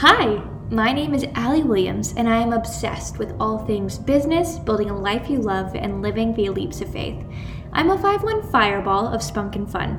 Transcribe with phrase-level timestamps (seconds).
[0.00, 0.40] Hi,
[0.70, 4.96] my name is Allee Williams, and I am obsessed with all things business, building a
[4.96, 7.20] life you love, and living via leaps of faith.
[7.72, 9.98] I'm a 5 1 fireball of spunk and fun.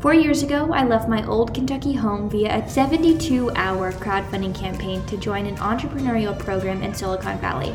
[0.00, 5.02] Four years ago, I left my old Kentucky home via a 72 hour crowdfunding campaign
[5.06, 7.74] to join an entrepreneurial program in Silicon Valley.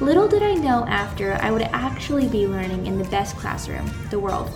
[0.00, 4.20] Little did I know after I would actually be learning in the best classroom, the
[4.20, 4.50] world.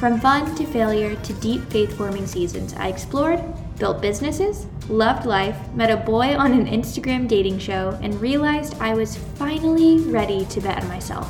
[0.00, 3.44] From fun to failure to deep faith forming seasons, I explored,
[3.80, 8.94] built businesses, loved life, met a boy on an Instagram dating show, and realized I
[8.94, 11.26] was finally ready to bet on myself.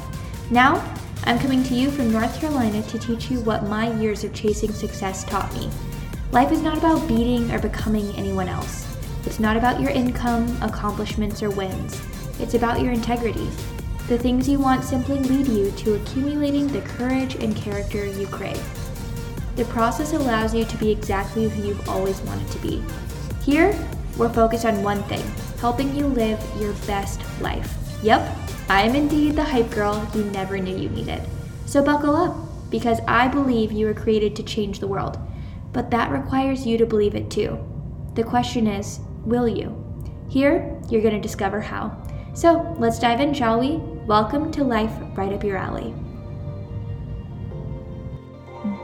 [0.50, 0.84] Now,
[1.24, 4.72] I'm coming to you from North Carolina to teach you what my years of chasing
[4.72, 5.70] success taught me.
[6.32, 8.86] Life is not about beating or becoming anyone else.
[9.26, 12.02] It's not about your income, accomplishments, or wins.
[12.40, 13.48] It's about your integrity.
[14.08, 18.60] The things you want simply lead you to accumulating the courage and character you crave.
[19.60, 22.82] The process allows you to be exactly who you've always wanted to be.
[23.44, 23.78] Here,
[24.16, 25.22] we're focused on one thing
[25.58, 27.70] helping you live your best life.
[28.02, 28.38] Yep,
[28.70, 31.20] I am indeed the hype girl you never knew you needed.
[31.66, 32.34] So buckle up,
[32.70, 35.18] because I believe you were created to change the world.
[35.74, 37.58] But that requires you to believe it too.
[38.14, 39.76] The question is, will you?
[40.30, 42.02] Here, you're going to discover how.
[42.32, 43.76] So let's dive in, shall we?
[44.06, 45.94] Welcome to Life Right Up Your Alley.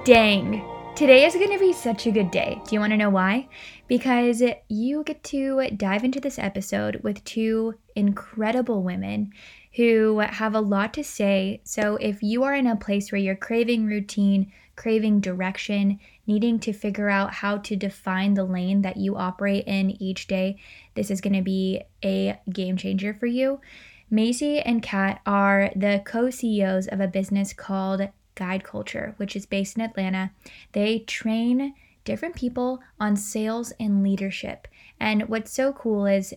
[0.06, 0.64] Dang.
[0.94, 2.62] Today is going to be such a good day.
[2.64, 3.48] Do you want to know why?
[3.88, 9.32] Because you get to dive into this episode with two incredible women
[9.74, 11.60] who have a lot to say.
[11.64, 16.72] So, if you are in a place where you're craving routine, craving direction, needing to
[16.72, 20.56] figure out how to define the lane that you operate in each day,
[20.94, 23.60] this is going to be a game changer for you.
[24.08, 29.46] Macy and Kat are the co CEOs of a business called Guide Culture, which is
[29.46, 30.30] based in Atlanta.
[30.72, 34.68] They train different people on sales and leadership.
[35.00, 36.32] And what's so cool is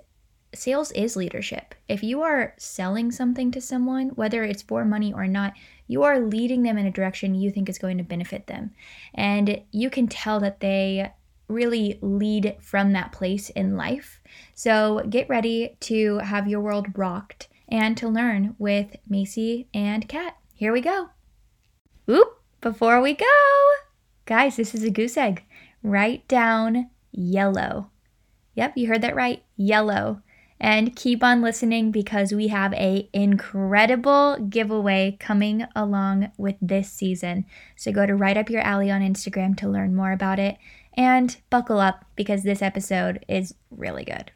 [0.53, 1.75] sales is leadership.
[1.87, 5.53] If you are selling something to someone, whether it's for money or not,
[5.87, 8.71] you are leading them in a direction you think is going to benefit them.
[9.13, 11.11] And you can tell that they
[11.47, 14.21] really lead from that place in life.
[14.53, 20.37] So get ready to have your world rocked and to learn with Macy and Kat.
[20.53, 21.09] Here we go.
[22.09, 23.25] Oop, before we go,
[24.25, 25.43] guys, this is a goose egg.
[25.83, 27.91] Write down yellow.
[28.55, 29.43] Yep, you heard that right.
[29.55, 30.21] Yellow
[30.59, 37.45] and keep on listening because we have a incredible giveaway coming along with this season.
[37.75, 40.57] So go to Right Up Your Alley on Instagram to learn more about it
[40.95, 44.31] and buckle up because this episode is really good.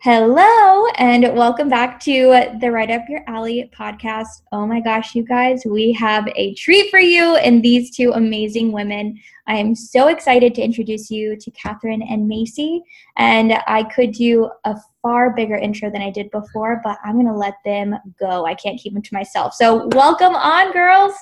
[0.00, 4.42] Hello, and welcome back to the Right Up Your Alley podcast.
[4.52, 8.70] Oh my gosh, you guys, we have a treat for you in these two amazing
[8.70, 9.18] women.
[9.48, 12.80] I am so excited to introduce you to Catherine and Macy,
[13.16, 17.26] and I could do a far bigger intro than I did before, but I'm going
[17.26, 18.46] to let them go.
[18.46, 19.54] I can't keep them to myself.
[19.54, 21.14] So, welcome on, girls.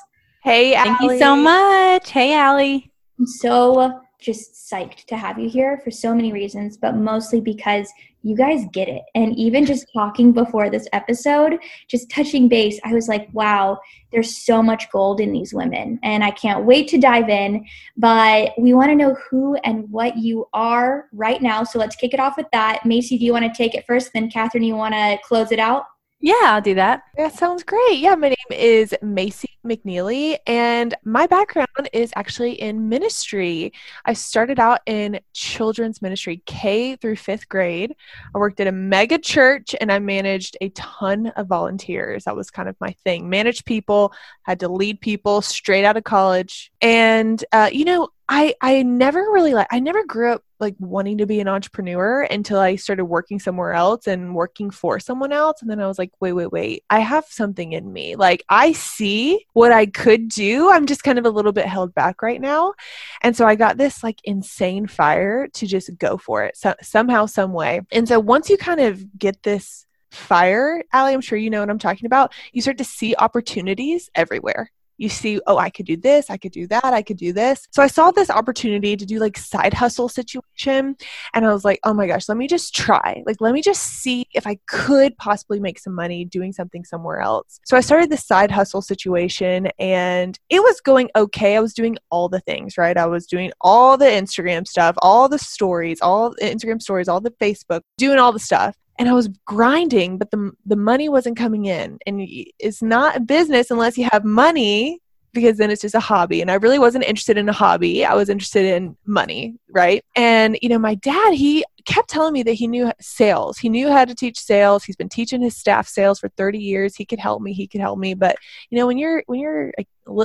[0.42, 2.10] Hey, Thank you so much.
[2.10, 2.90] Hey, Allee.
[3.18, 7.92] I'm so just psyched to have you here for so many reasons, but mostly because
[8.22, 9.02] you guys get it.
[9.14, 13.78] And even just talking before this episode, just touching base, I was like, wow,
[14.10, 16.00] there's so much gold in these women.
[16.02, 17.64] And I can't wait to dive in.
[17.96, 21.62] But we want to know who and what you are right now.
[21.62, 22.84] So let's kick it off with that.
[22.84, 24.12] Macy, do you want to take it first?
[24.12, 25.84] Then, Catherine, you want to close it out?
[26.18, 27.02] Yeah, I'll do that.
[27.18, 27.98] That sounds great.
[27.98, 33.72] Yeah, my name is Macy McNeely, and my background is actually in ministry.
[34.06, 37.94] I started out in children's ministry, K through fifth grade.
[38.34, 42.24] I worked at a mega church and I managed a ton of volunteers.
[42.24, 43.28] That was kind of my thing.
[43.28, 44.12] Manage people,
[44.42, 46.72] had to lead people straight out of college.
[46.80, 51.18] And, uh, you know, I I never really like I never grew up like wanting
[51.18, 55.62] to be an entrepreneur until I started working somewhere else and working for someone else
[55.62, 58.16] and then I was like wait wait wait I have something in me.
[58.16, 60.70] Like I see what I could do.
[60.70, 62.74] I'm just kind of a little bit held back right now.
[63.22, 67.26] And so I got this like insane fire to just go for it so, somehow
[67.26, 67.82] some way.
[67.92, 71.68] And so once you kind of get this fire Allee I'm sure you know what
[71.68, 75.96] I'm talking about you start to see opportunities everywhere you see, oh, I could do
[75.96, 77.66] this, I could do that, I could do this.
[77.70, 80.96] So I saw this opportunity to do like side hustle situation.
[81.34, 83.22] And I was like, oh my gosh, let me just try.
[83.26, 87.20] Like, let me just see if I could possibly make some money doing something somewhere
[87.20, 87.60] else.
[87.64, 91.56] So I started this side hustle situation and it was going okay.
[91.56, 92.96] I was doing all the things, right?
[92.96, 97.20] I was doing all the Instagram stuff, all the stories, all the Instagram stories, all
[97.20, 101.36] the Facebook, doing all the stuff and I was grinding, but the the money wasn't
[101.36, 101.98] coming in.
[102.06, 102.26] And
[102.58, 105.00] it's not a business unless you have money
[105.36, 106.40] because then it's just a hobby.
[106.40, 108.06] And I really wasn't interested in a hobby.
[108.06, 110.02] I was interested in money, right?
[110.16, 113.58] And, you know, my dad, he kept telling me that he knew sales.
[113.58, 114.82] He knew how to teach sales.
[114.82, 116.96] He's been teaching his staff sales for 30 years.
[116.96, 117.52] He could help me.
[117.52, 118.14] He could help me.
[118.14, 118.36] But,
[118.70, 119.72] you know, when you're, when you're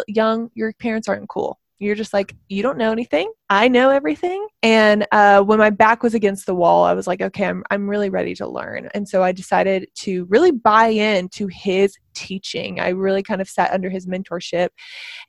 [0.08, 1.60] young, your parents aren't cool.
[1.82, 3.32] You're just like, you don't know anything.
[3.50, 4.48] I know everything.
[4.62, 7.90] And uh, when my back was against the wall, I was like, okay, I'm, I'm
[7.90, 8.88] really ready to learn.
[8.94, 12.80] And so I decided to really buy in to his teaching.
[12.80, 14.70] I really kind of sat under his mentorship.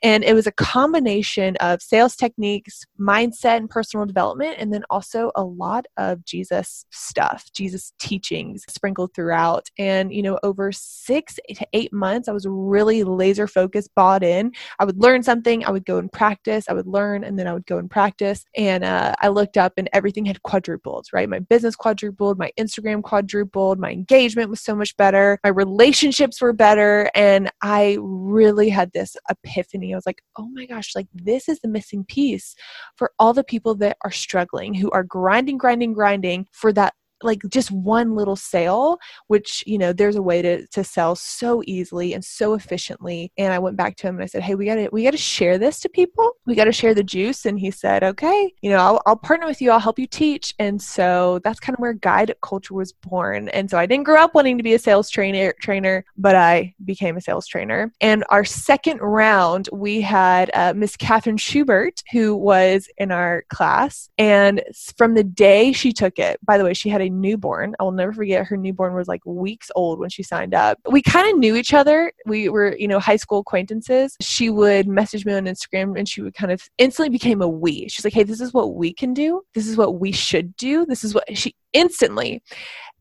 [0.03, 5.31] And it was a combination of sales techniques, mindset, and personal development, and then also
[5.37, 9.69] a lot of Jesus stuff, Jesus teachings sprinkled throughout.
[9.79, 14.53] And, you know, over six to eight months, I was really laser focused, bought in.
[14.79, 17.53] I would learn something, I would go and practice, I would learn, and then I
[17.53, 18.45] would go and practice.
[18.57, 21.29] And uh, I looked up and everything had quadrupled, right?
[21.29, 26.53] My business quadrupled, my Instagram quadrupled, my engagement was so much better, my relationships were
[26.53, 27.11] better better.
[27.15, 29.93] And I really had this epiphany.
[29.93, 32.55] I was like, oh my gosh, like this is the missing piece
[32.97, 37.41] for all the people that are struggling, who are grinding, grinding, grinding for that like
[37.49, 38.99] just one little sale
[39.29, 43.33] which you know there's a way to to sell so easily and so efficiently.
[43.39, 45.59] And i went back to him and i said hey we gotta we gotta share
[45.59, 46.33] this to people.
[46.47, 47.47] We gotta share the juice.
[47.47, 49.71] And he said okay you know i'll, I'll partner with you.
[49.71, 50.55] I'll help you teach.
[50.59, 53.49] And so that's kind of where guide culture was born.
[53.51, 56.75] And so i didn't grow up wanting to be a sales trainer trainer but i
[56.85, 57.93] became a sales trainer.
[58.01, 64.09] And our second round we had uh, miss catherine shubert who was in our class.
[64.19, 64.63] And
[64.97, 67.75] from the day she took it by the way she had a newborn.
[67.79, 70.79] I will never forget her newborn was like weeks old when she signed up.
[70.89, 72.13] We kind of knew each other.
[72.27, 74.17] We were, you know, high school acquaintances.
[74.21, 77.89] She would message me on Instagram and she would kind of instantly became a we.
[77.89, 79.43] She's like, hey, this is what we can do.
[79.55, 80.87] This is what we should do.
[80.87, 82.43] This is what she instantly.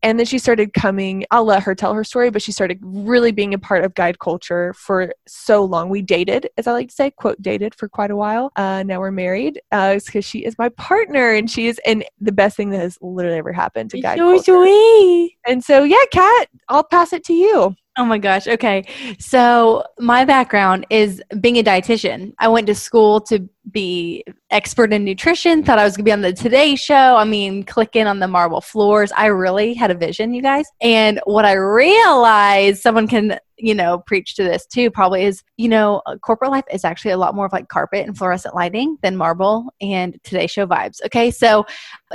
[0.04, 3.30] And then she started coming, I'll let her tell her story, but she started really
[3.30, 5.90] being a part of guide culture for so long.
[5.90, 8.50] We dated, as I like to say, quote, dated for quite a while.
[8.56, 12.32] Uh, now we're married because uh, she is my partner and she is, and the
[12.32, 14.64] best thing that has literally ever happened to guide so culture.
[14.64, 15.36] Sweet.
[15.46, 17.76] And so, yeah, Kat, I'll pass it to you.
[17.98, 18.46] Oh my gosh.
[18.46, 18.86] Okay.
[19.18, 22.32] So, my background is being a dietitian.
[22.38, 26.12] I went to school to be expert in nutrition, thought I was going to be
[26.12, 27.16] on the Today Show.
[27.16, 29.12] I mean, clicking on the marble floors.
[29.12, 30.64] I really had a vision, you guys.
[30.80, 35.68] And what I realized, someone can, you know, preach to this too, probably is, you
[35.68, 39.18] know, corporate life is actually a lot more of like carpet and fluorescent lighting than
[39.18, 40.96] marble and Today Show vibes.
[41.04, 41.30] Okay.
[41.30, 41.66] So,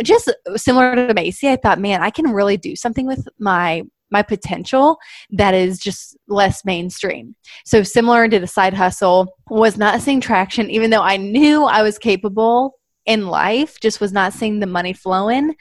[0.01, 4.21] just similar to Macy, I thought, man, I can really do something with my my
[4.21, 4.97] potential
[5.31, 7.35] that is just less mainstream.
[7.65, 11.83] So similar to the side hustle was not seeing traction even though I knew I
[11.83, 12.77] was capable
[13.07, 15.55] in life just was not seeing the money flowing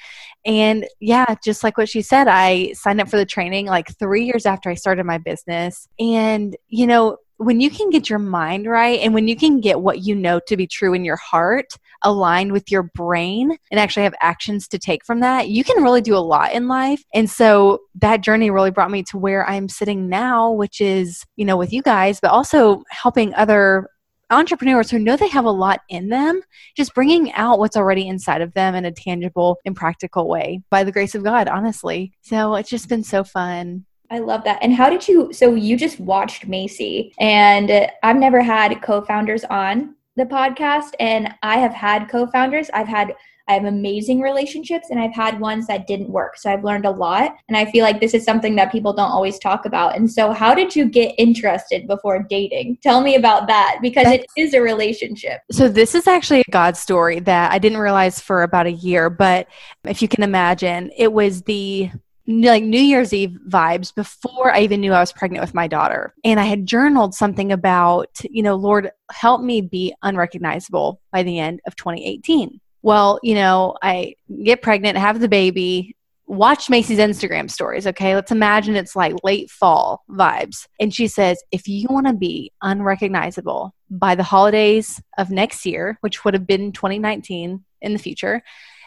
[0.44, 4.24] and yeah just like what she said i signed up for the training like 3
[4.24, 8.66] years after i started my business and you know when you can get your mind
[8.66, 11.66] right and when you can get what you know to be true in your heart
[12.02, 16.00] aligned with your brain and actually have actions to take from that, you can really
[16.00, 17.02] do a lot in life.
[17.14, 21.44] And so that journey really brought me to where I'm sitting now, which is, you
[21.44, 23.88] know, with you guys, but also helping other
[24.30, 26.40] entrepreneurs who know they have a lot in them,
[26.76, 30.84] just bringing out what's already inside of them in a tangible and practical way by
[30.84, 32.12] the grace of God, honestly.
[32.22, 33.84] So it's just been so fun.
[34.10, 34.58] I love that.
[34.62, 35.32] And how did you?
[35.32, 41.34] So you just watched Macy, and I've never had co founders on the podcast, and
[41.42, 42.70] I have had co founders.
[42.72, 43.14] I've had
[43.48, 46.36] I have amazing relationships and I've had ones that didn't work.
[46.36, 47.36] So I've learned a lot.
[47.46, 49.96] And I feel like this is something that people don't always talk about.
[49.96, 52.78] And so, how did you get interested before dating?
[52.82, 55.42] Tell me about that because That's, it is a relationship.
[55.52, 59.08] So, this is actually a God story that I didn't realize for about a year.
[59.10, 59.46] But
[59.84, 61.90] if you can imagine, it was the
[62.26, 66.12] like New Year's Eve vibes before I even knew I was pregnant with my daughter.
[66.24, 71.38] And I had journaled something about, you know, Lord, help me be unrecognizable by the
[71.38, 72.60] end of 2018.
[72.82, 78.14] Well, you know, I get pregnant, have the baby, watch Macy's Instagram stories, okay?
[78.14, 80.66] Let's imagine it's like late fall vibes.
[80.80, 85.98] And she says, if you want to be unrecognizable by the holidays of next year,
[86.00, 88.42] which would have been 2019 in the future,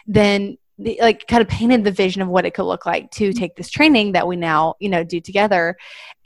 [0.06, 3.30] then the, like kind of painted the vision of what it could look like to
[3.30, 3.38] mm-hmm.
[3.38, 5.76] take this training that we now you know do together.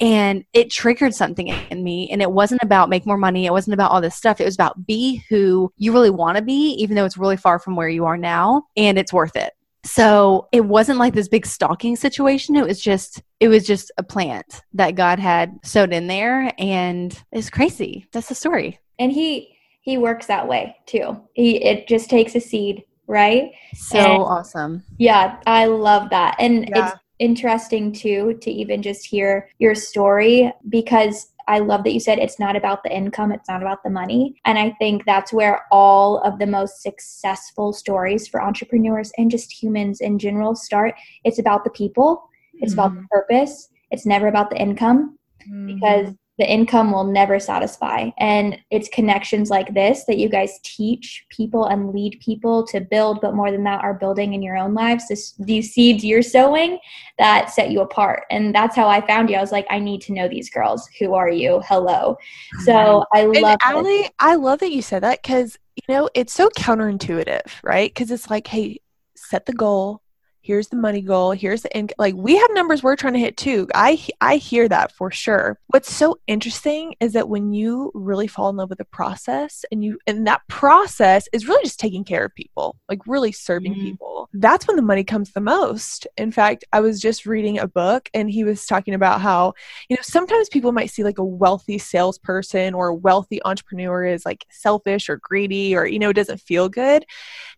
[0.00, 3.46] And it triggered something in me and it wasn't about make more money.
[3.46, 4.40] It wasn't about all this stuff.
[4.40, 7.58] It was about be who you really want to be even though it's really far
[7.58, 9.52] from where you are now and it's worth it.
[9.84, 12.56] So it wasn't like this big stalking situation.
[12.56, 17.16] It was just it was just a plant that god had sowed in there and
[17.32, 18.06] it's crazy.
[18.12, 18.80] That's the story.
[18.99, 21.20] And he he works that way too.
[21.34, 23.52] He it just takes a seed right?
[23.75, 24.82] So and, awesome.
[24.99, 26.37] Yeah, I love that.
[26.38, 26.88] And yeah.
[26.88, 32.18] it's interesting too to even just hear your story because I love that you said
[32.18, 34.40] it's not about the income, it's not about the money.
[34.44, 39.52] And I think that's where all of the most successful stories for entrepreneurs and just
[39.52, 40.94] humans in general start.
[41.25, 42.80] It's about the people, it's mm-hmm.
[42.80, 45.66] about the purpose, it's never about the income mm-hmm.
[45.66, 48.10] because the income will never satisfy.
[48.18, 53.20] And it's connections like this that you guys teach people and lead people to build,
[53.20, 55.06] but more than that, are building in your own lives.
[55.08, 56.78] This, these seeds you're sowing
[57.18, 58.24] that set you apart.
[58.30, 59.36] And that's how I found you.
[59.36, 60.88] I was like, I need to know these girls.
[60.98, 61.62] Who are you?
[61.68, 62.16] Hello.
[62.64, 66.32] So I love and Allee, I love that you said that because, you know, it's
[66.32, 67.90] so counterintuitive, right?
[67.90, 68.80] Because it's like, hey,
[69.14, 70.02] set the goal,
[70.44, 73.36] here's the money goal here's the income like we have numbers we're trying to hit
[73.36, 73.66] too.
[73.74, 75.58] I i hear that for sure.
[75.68, 79.82] What's so interesting is that when you really fall in love with the process and
[79.82, 83.84] you and that process is really just taking care of people like really serving mm-hmm.
[83.84, 84.28] people.
[84.34, 86.06] That's when the money comes the most.
[86.16, 89.54] In fact i was just reading a book and he was talking about how
[89.88, 94.26] you know sometimes people might see like a wealthy salesperson or a wealthy entrepreneur is
[94.26, 97.04] like selfish or greedy or you know doesn't feel good.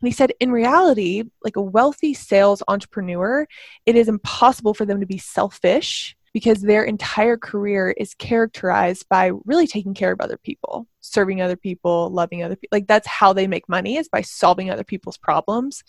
[0.00, 2.75] And he said in reality like a wealthy sales entrepreneur,
[3.86, 9.30] it is impossible for them to be selfish because their entire career is characterized by
[9.46, 12.76] really taking care of other people, serving other people, loving other people.
[12.76, 15.82] Like that's how they make money is by solving other people's problems.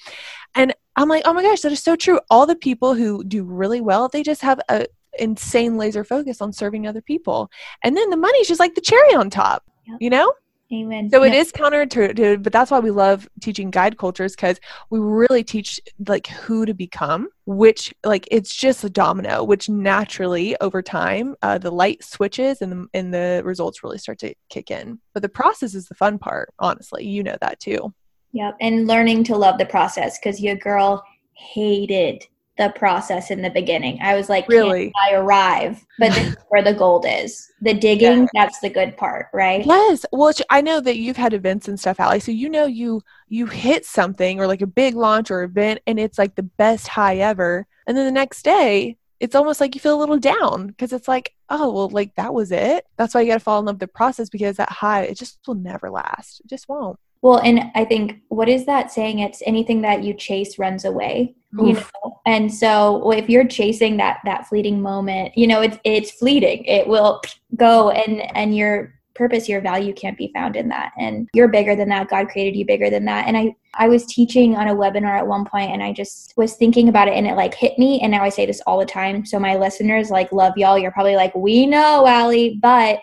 [0.55, 2.21] And I'm like, oh my gosh, that is so true.
[2.29, 4.85] All the people who do really well, they just have a
[5.19, 7.51] insane laser focus on serving other people.
[7.83, 9.97] And then the money's just like the cherry on top, yep.
[9.99, 10.31] you know?
[10.73, 11.09] Amen.
[11.09, 14.59] So it is counterintuitive, but that's why we love teaching guide cultures because
[14.89, 20.57] we really teach like who to become, which like it's just a domino, which naturally
[20.59, 24.69] over time uh, the light switches and the, and the results really start to kick
[24.69, 24.99] in.
[25.13, 27.05] But the process is the fun part, honestly.
[27.05, 27.93] You know that too.
[28.33, 31.01] Yep, and learning to love the process because your girl
[31.33, 32.25] hated
[32.57, 33.99] the process in the beginning.
[34.01, 34.91] I was like, really?
[35.01, 35.85] I arrive?
[35.99, 37.51] But this is where the gold is.
[37.61, 38.27] The digging, yeah.
[38.33, 39.65] that's the good part, right?
[39.65, 40.05] Yes.
[40.11, 42.19] Well, I know that you've had events and stuff, Allee.
[42.19, 45.99] So you know you you hit something or like a big launch or event and
[45.99, 47.67] it's like the best high ever.
[47.85, 51.07] And then the next day, it's almost like you feel a little down because it's
[51.07, 52.85] like, oh, well, like that was it.
[52.97, 55.17] That's why you got to fall in love with the process because that high, it
[55.17, 56.41] just will never last.
[56.41, 56.99] It just won't.
[57.21, 59.19] Well, and I think what is that saying?
[59.19, 61.35] It's anything that you chase runs away.
[61.65, 66.11] You know, and so if you're chasing that that fleeting moment, you know, it's it's
[66.11, 66.65] fleeting.
[66.65, 67.21] It will
[67.55, 70.91] go, and and your purpose, your value can't be found in that.
[70.97, 72.07] And you're bigger than that.
[72.07, 73.27] God created you bigger than that.
[73.27, 76.55] And I I was teaching on a webinar at one point, and I just was
[76.55, 77.99] thinking about it, and it like hit me.
[78.01, 79.25] And now I say this all the time.
[79.25, 80.77] So my listeners like love y'all.
[80.77, 82.99] You're probably like, we know, Allee, but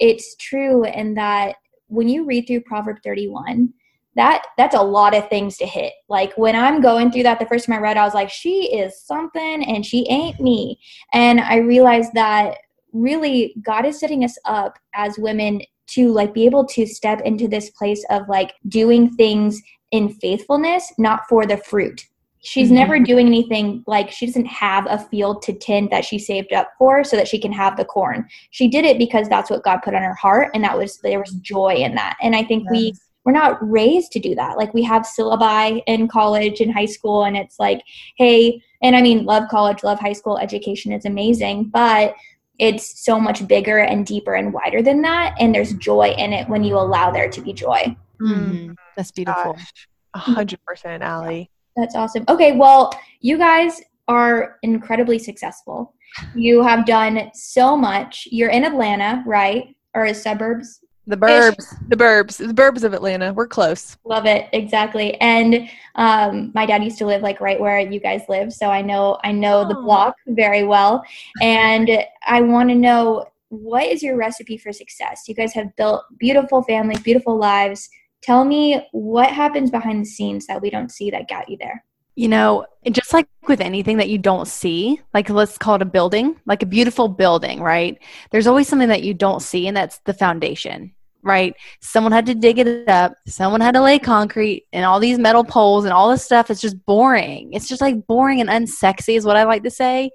[0.00, 1.56] it's true in that
[1.88, 3.72] when you read through Proverb 31,
[4.18, 5.92] that that's a lot of things to hit.
[6.08, 8.76] Like when I'm going through that the first time I read, I was like, she
[8.76, 10.78] is something and she ain't me.
[11.12, 12.56] And I realized that
[12.92, 17.48] really God is setting us up as women to like be able to step into
[17.48, 19.60] this place of like doing things
[19.92, 22.04] in faithfulness, not for the fruit.
[22.40, 22.76] She's mm-hmm.
[22.76, 26.70] never doing anything like she doesn't have a field to tend that she saved up
[26.78, 28.28] for so that she can have the corn.
[28.50, 31.20] She did it because that's what God put on her heart and that was there
[31.20, 32.16] was joy in that.
[32.22, 32.72] And I think yes.
[32.72, 32.94] we
[33.28, 34.56] we're not raised to do that.
[34.56, 37.82] Like we have syllabi in college and high school and it's like,
[38.16, 42.14] hey, and I mean love college, love high school education is amazing, but
[42.58, 46.48] it's so much bigger and deeper and wider than that and there's joy in it
[46.48, 47.94] when you allow there to be joy.
[48.18, 48.72] Mm-hmm.
[48.96, 49.58] That's beautiful.
[50.14, 51.50] A hundred percent, Allee.
[51.76, 52.24] That's awesome.
[52.30, 55.94] Okay, well, you guys are incredibly successful.
[56.34, 58.26] You have done so much.
[58.30, 59.76] You're in Atlanta, right?
[59.92, 60.80] Or a suburbs?
[61.08, 63.32] The burbs, the burbs, the burbs of Atlanta.
[63.32, 63.96] We're close.
[64.04, 65.18] Love it, exactly.
[65.22, 68.82] And um, my dad used to live like right where you guys live, so I
[68.82, 69.68] know I know oh.
[69.68, 71.02] the block very well.
[71.40, 71.88] And
[72.26, 75.22] I want to know what is your recipe for success?
[75.26, 77.88] You guys have built beautiful families, beautiful lives.
[78.22, 81.82] Tell me what happens behind the scenes that we don't see that got you there.
[82.16, 85.86] You know, just like with anything that you don't see, like let's call it a
[85.86, 87.98] building, like a beautiful building, right?
[88.30, 91.54] There's always something that you don't see, and that's the foundation, right?
[91.80, 95.44] Someone had to dig it up, someone had to lay concrete, and all these metal
[95.44, 97.52] poles and all this stuff It's just boring.
[97.52, 100.10] It's just like boring and unsexy, is what I like to say.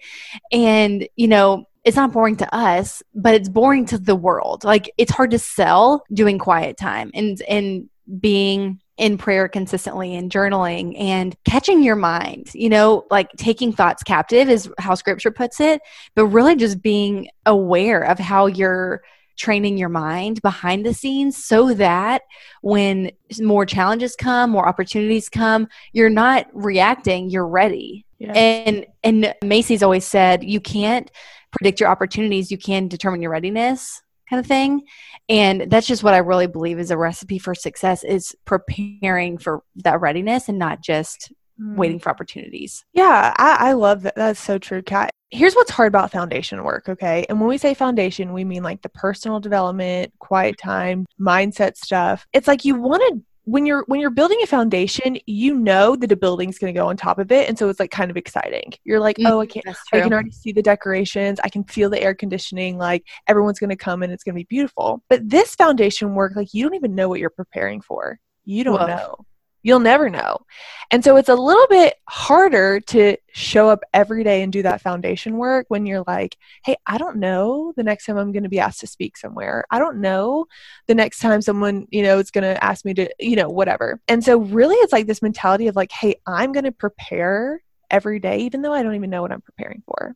[0.51, 4.63] And, you know, it's not boring to us, but it's boring to the world.
[4.63, 10.31] Like it's hard to sell doing quiet time and and being in prayer consistently and
[10.31, 15.59] journaling and catching your mind, you know, like taking thoughts captive is how scripture puts
[15.59, 15.81] it,
[16.15, 19.01] but really just being aware of how you're
[19.37, 22.23] training your mind behind the scenes so that
[22.61, 28.05] when more challenges come, more opportunities come, you're not reacting, you're ready.
[28.19, 28.33] Yeah.
[28.33, 31.09] And and Macy's always said you can't
[31.51, 34.83] predict your opportunities, you can determine your readiness kind of thing.
[35.29, 39.63] And that's just what I really believe is a recipe for success is preparing for
[39.77, 41.75] that readiness and not just Mm.
[41.75, 42.83] waiting for opportunities.
[42.93, 44.15] Yeah, I, I love that.
[44.15, 45.11] That's so true, Kat.
[45.33, 47.25] Here's what's hard about foundation work, okay?
[47.27, 52.27] And when we say foundation, we mean like the personal development, quiet time, mindset stuff.
[52.33, 56.11] It's like you want to when you're when you're building a foundation, you know that
[56.11, 58.15] a building's going to go on top of it, and so it's like kind of
[58.15, 58.71] exciting.
[58.83, 59.65] You're like, Mm, oh, I can't.
[59.91, 61.39] I can already see the decorations.
[61.43, 62.77] I can feel the air conditioning.
[62.77, 65.03] Like everyone's going to come and it's going to be beautiful.
[65.09, 68.19] But this foundation work, like you don't even know what you're preparing for.
[68.45, 68.87] You don't Woof.
[68.87, 69.15] know.
[69.63, 70.39] You'll never know.
[70.91, 74.81] And so it's a little bit harder to show up every day and do that
[74.81, 78.49] foundation work when you're like, hey, I don't know the next time I'm going to
[78.49, 79.65] be asked to speak somewhere.
[79.71, 80.45] I don't know
[80.87, 83.99] the next time someone, you know, is going to ask me to, you know, whatever.
[84.07, 88.19] And so really it's like this mentality of like, hey, I'm going to prepare every
[88.19, 90.15] day even though I don't even know what I'm preparing for.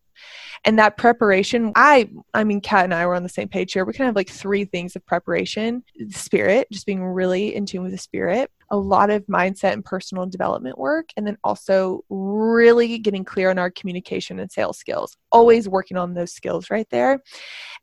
[0.66, 3.86] And that preparation, I I mean Kat and I were on the same page here.
[3.86, 5.84] We kind of have like three things of preparation.
[6.10, 10.26] Spirit, just being really in tune with the spirit, a lot of mindset and personal
[10.26, 15.16] development work, and then also really getting clear on our communication and sales skills.
[15.32, 17.20] Always working on those skills right there.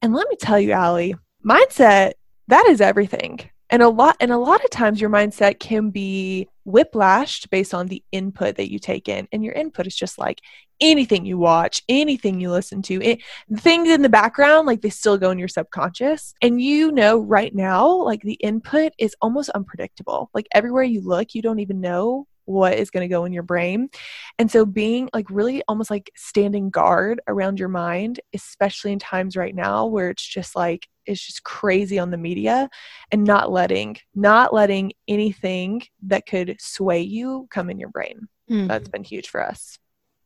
[0.03, 1.15] And let me tell you, Allee,
[1.45, 2.13] mindset,
[2.49, 3.41] that is everything.
[3.71, 7.87] And a lot and a lot of times your mindset can be whiplashed based on
[7.87, 9.27] the input that you take in.
[9.33, 10.41] And your input is just like
[10.81, 13.23] anything you watch, anything you listen to, it,
[13.57, 16.35] things in the background, like they still go in your subconscious.
[16.43, 20.31] And you know right now, like the input is almost unpredictable.
[20.35, 23.43] Like everywhere you look, you don't even know what is going to go in your
[23.43, 23.89] brain.
[24.39, 29.37] And so being like really almost like standing guard around your mind, especially in times
[29.37, 32.69] right now where it's just like it's just crazy on the media
[33.13, 38.29] and not letting not letting anything that could sway you come in your brain.
[38.51, 38.69] Mm.
[38.69, 39.79] That's been huge for us.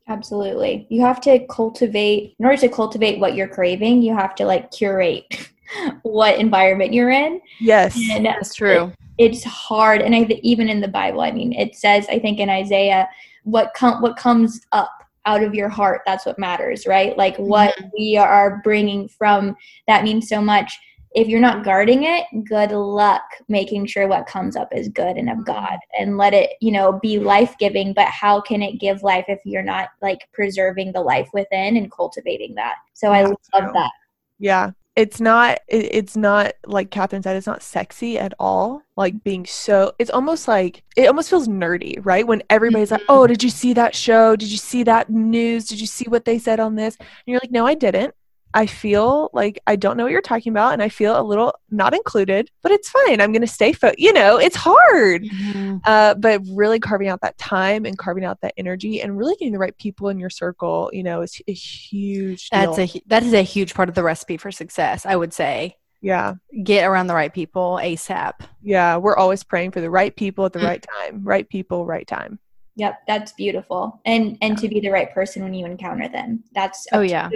[0.08, 0.86] Absolutely.
[0.88, 4.70] You have to cultivate, in order to cultivate what you're craving, you have to like
[4.70, 5.50] curate
[6.02, 7.40] what environment you're in.
[7.60, 7.98] Yes.
[8.10, 8.92] And That's true.
[9.18, 10.00] it's hard.
[10.00, 13.08] And I even in the Bible, I mean, it says, I think in Isaiah,
[13.44, 14.97] what com- what comes up
[15.28, 17.16] out of your heart, that's what matters, right?
[17.16, 17.48] Like mm-hmm.
[17.48, 19.54] what we are bringing from
[19.86, 20.72] that means so much.
[21.12, 25.28] If you're not guarding it, good luck making sure what comes up is good and
[25.28, 25.52] of mm-hmm.
[25.52, 27.92] God and let it, you know, be life giving.
[27.92, 31.92] But how can it give life if you're not like preserving the life within and
[31.92, 32.76] cultivating that?
[32.94, 33.72] So I That's love true.
[33.74, 33.92] that.
[34.38, 34.70] Yeah.
[34.98, 38.82] It's not it, it's not like Catherine said, it's not sexy at all.
[38.96, 42.26] Like being so it's almost like it almost feels nerdy, right?
[42.26, 43.06] When everybody's like, Mhm.
[43.08, 44.34] Oh, did you see that show?
[44.34, 45.66] Did you see that news?
[45.66, 46.96] Did you see what they said on this?
[46.98, 48.12] And you're like, No, I didn't.
[48.54, 51.54] I feel like I don't know what you're talking about and I feel a little
[51.70, 53.20] not included, but it's fine.
[53.20, 55.24] I'm gonna stay fo you know, it's hard.
[55.24, 55.80] Mhm.
[55.84, 59.52] uh, but really carving out that time and carving out that energy and really getting
[59.52, 62.74] the right people in your circle, you know, is a huge deal.
[62.74, 65.04] That's a that is a huge part of the recipe for success.
[65.06, 68.34] I would say yeah, get around the right people ASAP.
[68.62, 68.96] yeah.
[68.96, 70.64] We're always praying for the right people at the Mm.
[70.68, 72.38] right time, right people, right time.
[72.76, 74.00] Yep, that's beautiful.
[74.06, 76.44] And and to be the right person when you encounter them.
[76.54, 77.28] That's Oh, yeah.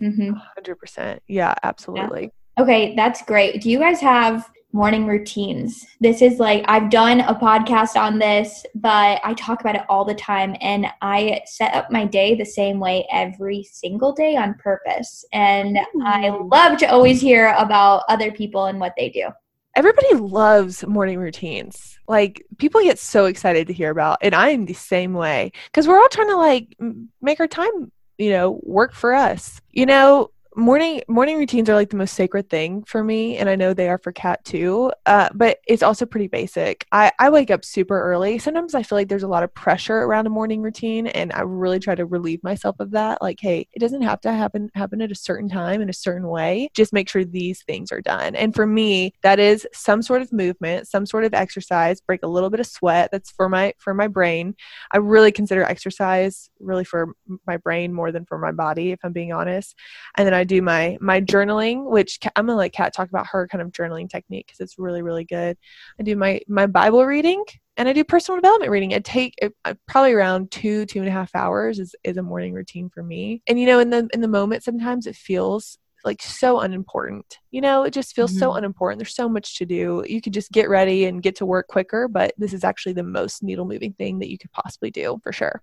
[0.00, 0.32] Mm-hmm.
[0.54, 1.22] Hundred percent.
[1.26, 2.32] Yeah, absolutely.
[2.58, 3.62] Okay, that's great.
[3.62, 5.86] Do you guys have morning routines?
[6.00, 10.04] This is like I've done a podcast on this, but I talk about it all
[10.04, 14.54] the time and I set up my day the same way every single day on
[14.54, 15.24] purpose.
[15.32, 19.28] And I love to always hear about other people and what they do.
[19.76, 21.98] Everybody loves morning routines.
[22.08, 25.86] Like people get so excited to hear about, and I am the same way because
[25.86, 26.76] we're all trying to like
[27.22, 29.60] make our time, you know, work for us.
[29.72, 33.54] You know, morning morning routines are like the most sacred thing for me, and I
[33.54, 34.92] know they are for Kat too.
[35.06, 36.84] Uh, but it's also pretty basic.
[36.92, 38.38] I I wake up super early.
[38.38, 41.42] Sometimes I feel like there's a lot of pressure around a morning routine, and I
[41.42, 43.22] really try to relieve myself of that.
[43.22, 46.28] Like, hey, it doesn't have to happen happen at a certain time in a certain
[46.28, 46.70] way.
[46.74, 48.34] Just make sure these things are done.
[48.34, 52.28] And for me, that is some sort of movement, some sort of exercise, break a
[52.28, 53.10] little bit of sweat.
[53.12, 54.56] That's for my for my brain.
[54.92, 57.14] I really consider exercise really for
[57.46, 59.76] my brain more than for my body, if I'm being honest.
[60.16, 63.46] And then I do my my journaling, which I'm gonna let Kat talk about her
[63.48, 65.56] kind of journaling technique because it's really really good.
[66.00, 67.44] I do my my Bible reading
[67.76, 68.90] and I do personal development reading.
[68.90, 72.22] It take it, uh, probably around two two and a half hours is is a
[72.22, 73.42] morning routine for me.
[73.46, 77.38] And you know, in the in the moment, sometimes it feels like so unimportant.
[77.50, 78.58] You know, it just feels so Mhm.
[78.58, 78.98] unimportant.
[79.00, 80.04] There's so much to do.
[80.06, 83.02] You could just get ready and get to work quicker, but this is actually the
[83.02, 85.60] most needle moving thing that you could possibly do for sure.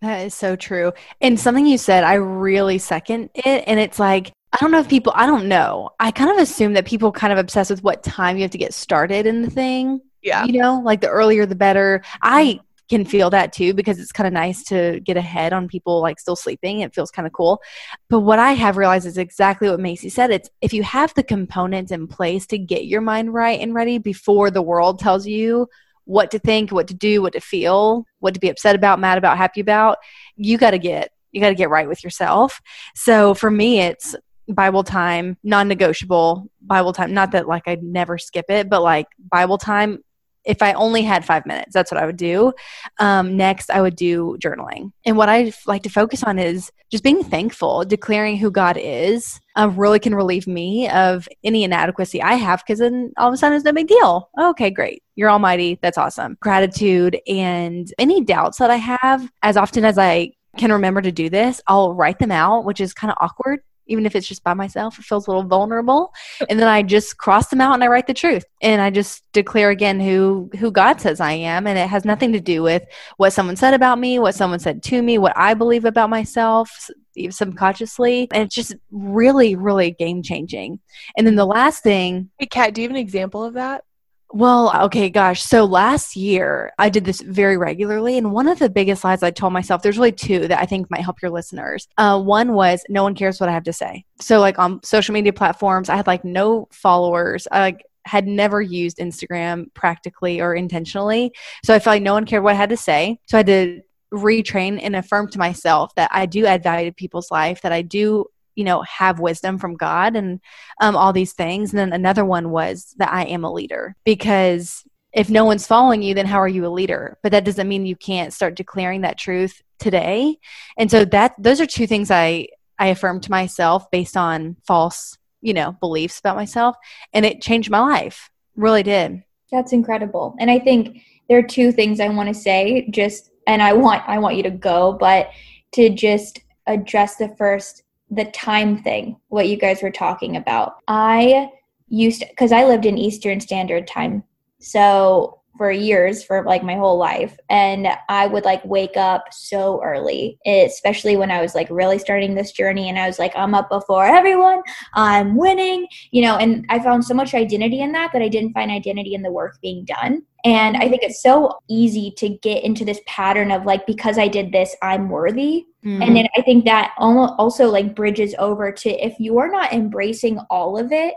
[0.00, 0.92] That is so true.
[1.20, 3.64] And something you said, I really second it.
[3.66, 5.90] And it's like, I don't know if people, I don't know.
[5.98, 8.58] I kind of assume that people kind of obsess with what time you have to
[8.58, 10.00] get started in the thing.
[10.22, 10.44] Yeah.
[10.44, 12.02] You know, like the earlier the better.
[12.22, 12.64] I mm-hmm.
[12.88, 16.18] can feel that too because it's kind of nice to get ahead on people like
[16.18, 16.80] still sleeping.
[16.80, 17.60] It feels kind of cool.
[18.08, 20.30] But what I have realized is exactly what Macy said.
[20.30, 23.98] It's if you have the components in place to get your mind right and ready
[23.98, 25.68] before the world tells you
[26.08, 29.18] what to think, what to do, what to feel, what to be upset about, mad
[29.18, 29.98] about, happy about,
[30.36, 32.62] you got to get you got to get right with yourself.
[32.94, 34.16] So for me it's
[34.48, 37.12] Bible time, non-negotiable Bible time.
[37.12, 40.02] Not that like I'd never skip it, but like Bible time
[40.48, 42.54] if I only had five minutes, that's what I would do.
[42.98, 44.92] Um, next, I would do journaling.
[45.04, 49.38] And what I like to focus on is just being thankful, declaring who God is,
[49.56, 53.36] uh, really can relieve me of any inadequacy I have because then all of a
[53.36, 54.30] sudden it's no big deal.
[54.40, 55.02] Okay, great.
[55.16, 55.78] You're almighty.
[55.82, 56.38] That's awesome.
[56.40, 61.28] Gratitude and any doubts that I have, as often as I can remember to do
[61.28, 64.54] this, I'll write them out, which is kind of awkward even if it's just by
[64.54, 66.12] myself, it feels a little vulnerable.
[66.48, 68.44] And then I just cross them out and I write the truth.
[68.62, 71.66] And I just declare again who who God says I am.
[71.66, 72.84] And it has nothing to do with
[73.16, 76.90] what someone said about me, what someone said to me, what I believe about myself
[77.30, 78.28] subconsciously.
[78.32, 80.78] And it's just really, really game changing.
[81.16, 83.84] And then the last thing Hey Kat, do you have an example of that?
[84.30, 85.42] Well, okay, gosh.
[85.42, 88.18] So last year, I did this very regularly.
[88.18, 90.90] And one of the biggest lies I told myself, there's really two that I think
[90.90, 91.88] might help your listeners.
[91.96, 94.04] Uh, one was, no one cares what I have to say.
[94.20, 97.48] So, like on social media platforms, I had like no followers.
[97.50, 101.32] I like had never used Instagram practically or intentionally.
[101.64, 103.18] So I felt like no one cared what I had to say.
[103.26, 106.94] So I had to retrain and affirm to myself that I do add value to
[106.94, 108.24] people's life, that I do
[108.58, 110.40] you know have wisdom from god and
[110.80, 111.70] um, all these things.
[111.70, 116.02] And then another one was that i am a leader because if no one's following
[116.02, 117.16] you then how are you a leader?
[117.22, 120.38] But that doesn't mean you can't start declaring that truth today.
[120.76, 125.16] And so that those are two things i i affirmed to myself based on false
[125.40, 126.74] you know beliefs about myself.
[127.12, 128.28] And it changed my life.
[128.56, 129.22] Really did.
[129.52, 130.34] That's incredible.
[130.40, 134.02] And i think there are two things i want to say just and i want
[134.08, 135.30] i want you to go but
[135.72, 140.76] to just address the first the time thing, what you guys were talking about.
[140.88, 141.50] I
[141.88, 144.24] used because I lived in Eastern Standard Time.
[144.60, 149.82] So for years for like my whole life and i would like wake up so
[149.82, 153.54] early especially when i was like really starting this journey and i was like i'm
[153.54, 154.62] up before everyone
[154.94, 158.52] i'm winning you know and i found so much identity in that that i didn't
[158.52, 162.62] find identity in the work being done and i think it's so easy to get
[162.62, 166.00] into this pattern of like because i did this i'm worthy mm-hmm.
[166.00, 170.78] and then i think that also like bridges over to if you're not embracing all
[170.78, 171.14] of it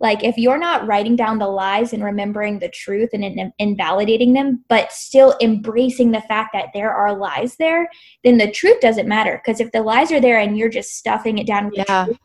[0.00, 4.32] like if you're not writing down the lies and remembering the truth and in, invalidating
[4.32, 7.88] them but still embracing the fact that there are lies there
[8.24, 11.38] then the truth doesn't matter because if the lies are there and you're just stuffing
[11.38, 12.04] it down with yeah.
[12.06, 12.18] truth,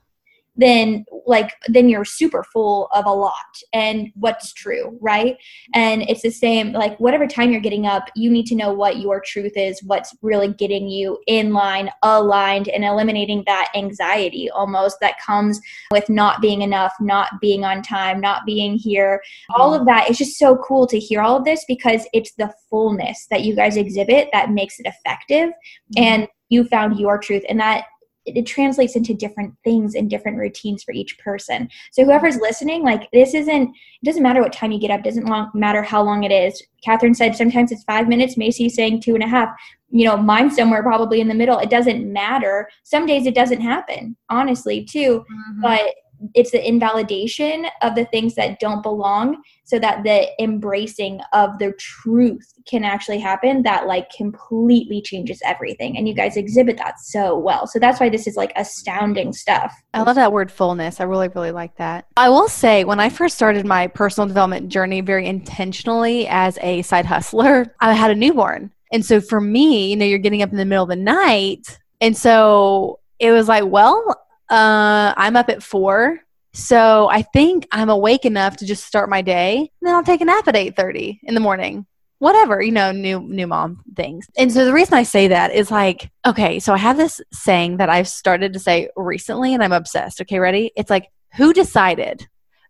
[0.56, 3.34] then like then you're super full of a lot
[3.74, 5.38] and what's true right?
[5.74, 9.00] And it's the same like whatever time you're getting up you need to know what
[9.00, 14.98] your truth is what's really getting you in line aligned and eliminating that anxiety almost
[15.02, 15.60] that comes
[15.92, 19.22] with not being enough not being on time not being here.
[19.56, 22.54] All of that is just so cool to hear all of this because it's the
[22.70, 26.04] fullness that you guys exhibit that makes it effective mm-hmm.
[26.04, 27.44] and you found your truth.
[27.50, 27.86] And that
[28.26, 31.70] it, translates into different things and different routines for each person.
[31.92, 35.26] So whoever's listening, like this isn't it doesn't matter what time you get up, doesn't
[35.26, 36.62] long, matter how long it is.
[36.84, 39.50] Catherine said sometimes it's five minutes, Macy's saying two and a half.
[39.90, 41.58] You know, mine's somewhere probably in the middle.
[41.60, 42.70] It doesn't matter.
[42.84, 45.20] Some days it doesn't happen, honestly, too.
[45.20, 45.62] Mm-hmm.
[45.62, 45.96] But
[46.34, 51.74] it's the invalidation of the things that don't belong so that the embracing of the
[51.74, 55.98] truth can actually happen that like completely changes everything.
[55.98, 57.68] And you guys exhibit that so well.
[57.68, 59.74] So that's why this is like astounding stuff.
[59.94, 61.00] I love that word fullness.
[61.00, 62.08] I really really like that.
[62.18, 66.82] I will say when i first started my personal development journey very intentionally as a
[66.84, 68.72] side hustler i had a newborn.
[68.92, 71.80] And so for me you know you're getting up in the middle of the night.
[72.02, 76.20] And so it was like well uh, I'm up at four.
[76.54, 79.58] So I think I'm awake enough to just start my day.
[79.58, 81.86] And then I'll take a nap at 8:30 in the morning.
[82.20, 84.28] Whatever, you know, new new mom things.
[84.38, 87.78] And so the reason I say that is like, okay, so I have this saying
[87.78, 90.22] that I've started to say recently and I'm obsessed.
[90.22, 90.72] Okay, ready?
[90.78, 92.26] It's like, who decided?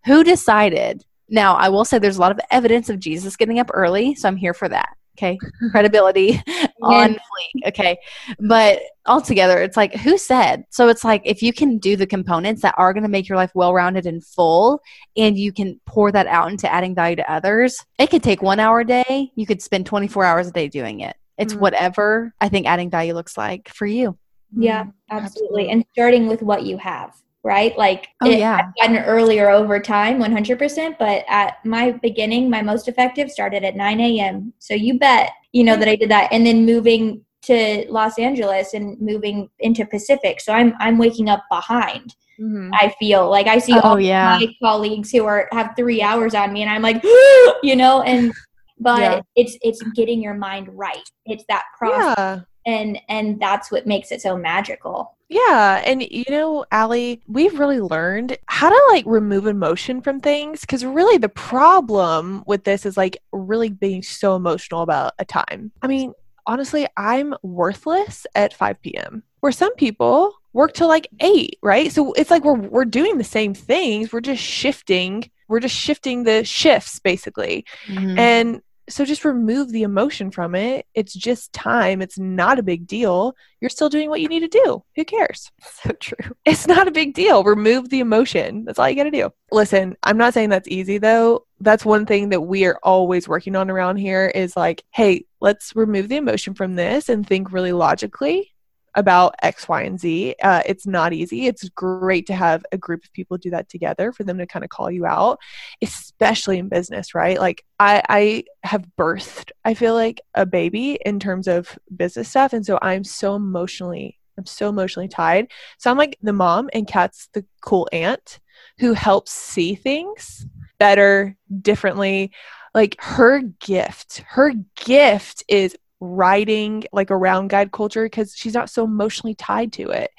[0.05, 1.05] Who decided?
[1.29, 4.27] Now, I will say there's a lot of evidence of Jesus getting up early, so
[4.27, 4.95] I'm here for that.
[5.17, 5.37] Okay.
[5.71, 6.41] Credibility
[6.85, 7.67] on fleek.
[7.67, 7.97] Okay.
[8.39, 10.65] But altogether, it's like, who said?
[10.69, 13.37] So it's like, if you can do the components that are going to make your
[13.37, 14.81] life well rounded and full,
[15.17, 18.59] and you can pour that out into adding value to others, it could take one
[18.59, 19.31] hour a day.
[19.35, 21.15] You could spend 24 hours a day doing it.
[21.37, 21.61] It's mm-hmm.
[21.61, 24.17] whatever I think adding value looks like for you.
[24.55, 24.89] Yeah, mm-hmm.
[25.09, 25.25] absolutely.
[25.25, 25.69] absolutely.
[25.71, 27.77] And starting with what you have right?
[27.77, 28.59] Like oh, it, yeah.
[28.59, 30.97] I've gotten earlier over time, 100%.
[30.97, 34.51] But at my beginning, my most effective started at 9 a.m.
[34.57, 36.27] So you bet you know, that I did that.
[36.33, 40.41] And then moving to Los Angeles and moving into Pacific.
[40.41, 42.13] So I'm I'm waking up behind.
[42.39, 42.69] Mhm.
[42.73, 44.37] I feel like I see Oh, all yeah.
[44.37, 47.01] my colleagues who are have three hours on me, and I'm like,
[47.63, 48.33] you know, and
[48.79, 49.21] but Yeah.
[49.37, 51.07] it's it's getting your mind right.
[51.25, 52.39] It's that process, Yeah.
[52.65, 55.15] And and that's what makes it so magical.
[55.29, 60.61] Yeah, and you know, Allee, we've really learned how to like remove emotion from things
[60.61, 65.71] because really the problem with this is like really being so emotional about a time.
[65.81, 66.13] I mean,
[66.45, 69.23] honestly, I'm worthless at 5 p.m.
[69.39, 71.91] Where some people work till like 8, right?
[71.91, 76.23] So it's like we're we're doing the same things, we're just shifting, we're just shifting
[76.23, 77.65] the shifts basically.
[77.87, 78.17] Mhm.
[78.17, 80.85] And so just remove the emotion from it.
[80.93, 82.01] It's just time.
[82.01, 83.35] It's not a big deal.
[83.59, 84.83] You're still doing what you need to do.
[84.95, 85.51] Who cares?
[85.83, 86.35] so true.
[86.45, 87.43] It's not a big deal.
[87.43, 88.65] Remove the emotion.
[88.65, 89.31] That's all you got to do.
[89.51, 91.45] Listen, I'm not saying that's easy though.
[91.59, 95.75] That's one thing that we are always working on around here is like, hey, let's
[95.75, 98.54] remove the emotion from this and think really logically
[98.95, 100.35] about X, Y, and Z.
[100.41, 101.47] Uh, it's not easy.
[101.47, 104.63] It's great to have a group of people do that together for them to kind
[104.63, 105.39] of call you out,
[105.81, 107.39] especially in business, right?
[107.39, 112.53] Like I, I have birthed, I feel like a baby in terms of business stuff.
[112.53, 115.51] And so I'm so emotionally, I'm so emotionally tied.
[115.77, 118.39] So I'm like the mom and Kat's the cool aunt
[118.79, 120.45] who helps see things
[120.79, 122.31] better, differently.
[122.73, 128.83] Like her gift, her gift is writing like around guide culture because she's not so
[128.83, 130.11] emotionally tied to it.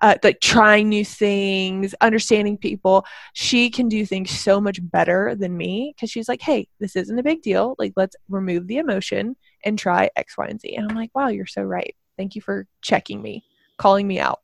[0.00, 3.04] Uh, like trying new things understanding people.
[3.32, 7.18] She can do things so much better than me because she's like hey this isn't
[7.18, 7.74] a big deal.
[7.78, 10.74] Like let's remove the emotion and try x y and z.
[10.76, 11.94] And i'm like wow you're so right.
[12.16, 13.44] Thank you for checking me
[13.76, 14.40] calling me out.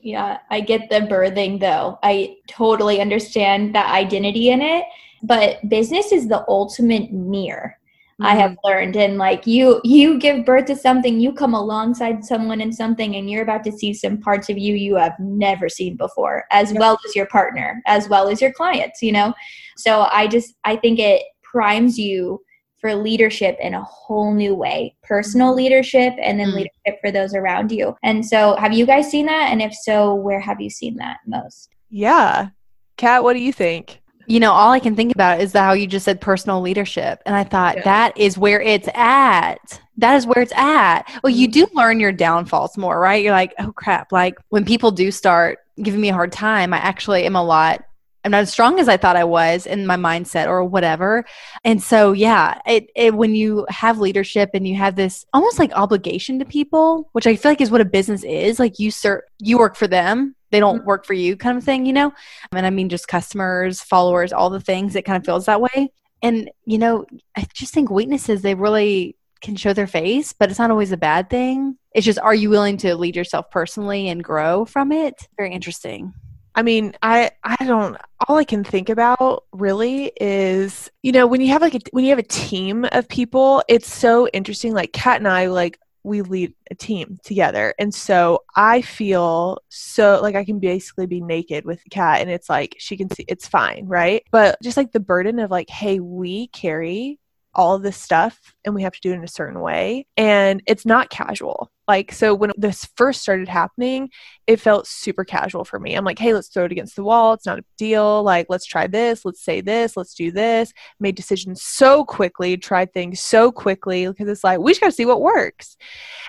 [0.00, 1.98] Yeah, I get the birthing though.
[2.02, 4.84] I totally understand that identity in it,
[5.22, 7.78] but business is the ultimate mirror.
[8.24, 12.60] I have learned and like you you give birth to something, you come alongside someone
[12.60, 15.96] in something and you're about to see some parts of you you have never seen
[15.96, 16.80] before as Yep.
[16.80, 19.32] well as your partner, as well as your clients, you know.
[19.76, 22.40] So I just I think it primes you
[22.80, 26.54] for leadership in a whole new way personal leadership and then Mm.
[26.56, 27.94] leadership for those around you.
[28.02, 29.50] And so have you guys seen that?
[29.52, 31.68] And if so where have you seen that most?
[31.90, 32.48] Yeah.
[32.96, 35.86] Kat what do you think You know, all I can think about is how you
[35.86, 37.22] just said personal leadership.
[37.26, 37.82] And I thought Yeah.
[37.84, 39.80] that is where it's at.
[39.98, 41.02] That is where it's at.
[41.22, 41.52] Well, you Mm-hmm.
[41.52, 43.22] do learn your downfalls more, right?
[43.22, 44.12] You're like, oh crap.
[44.12, 47.84] Like when people do start giving me a hard time, I actually am a lot.
[48.24, 51.24] I'm not as strong as I thought I was in my mindset or whatever.
[51.64, 55.72] And so, yeah, it, it when you have leadership and you have this almost like
[55.72, 58.60] obligation to people, which I feel like is what a business is.
[58.60, 60.86] Like you ser- you work for them, they don't Mhm.
[60.86, 62.12] work for you, kind of thing, you know.
[62.52, 64.94] And I mean, just customers, followers, all the things.
[64.94, 65.90] It kind of feels that way.
[66.22, 67.06] And you know,
[67.36, 70.96] I just think weaknesses they really can show their face, but it's not always a
[70.96, 71.76] bad thing.
[71.92, 75.26] It's just, are you willing to lead yourself personally and grow from it?
[75.36, 76.14] Very interesting.
[76.54, 77.96] I mean, I I don't
[78.28, 82.04] all I can think about really is, you know, when you have like a when
[82.04, 86.22] you have a team of people, it's so interesting like Kat and I like we
[86.22, 87.74] lead a team together.
[87.78, 92.50] And so I feel so like I can basically be naked with Kat and it's
[92.50, 94.24] like she can see it's fine, right?
[94.30, 97.18] But just like the burden of like, hey, we carry
[97.54, 100.86] all this stuff and we have to do it in a certain way and it's
[100.86, 101.71] not casual.
[101.92, 104.08] Like so when this first started happening,
[104.46, 105.94] it felt super casual for me.
[105.94, 107.34] I'm like, hey, let's throw it against the wall.
[107.34, 108.22] It's not a deal.
[108.22, 109.26] Like, let's try this.
[109.26, 109.94] Let's say this.
[109.94, 110.72] Let's do this.
[111.00, 114.92] Made decisions so quickly, tried things so quickly because it's like, we just got to
[114.92, 115.76] see what works.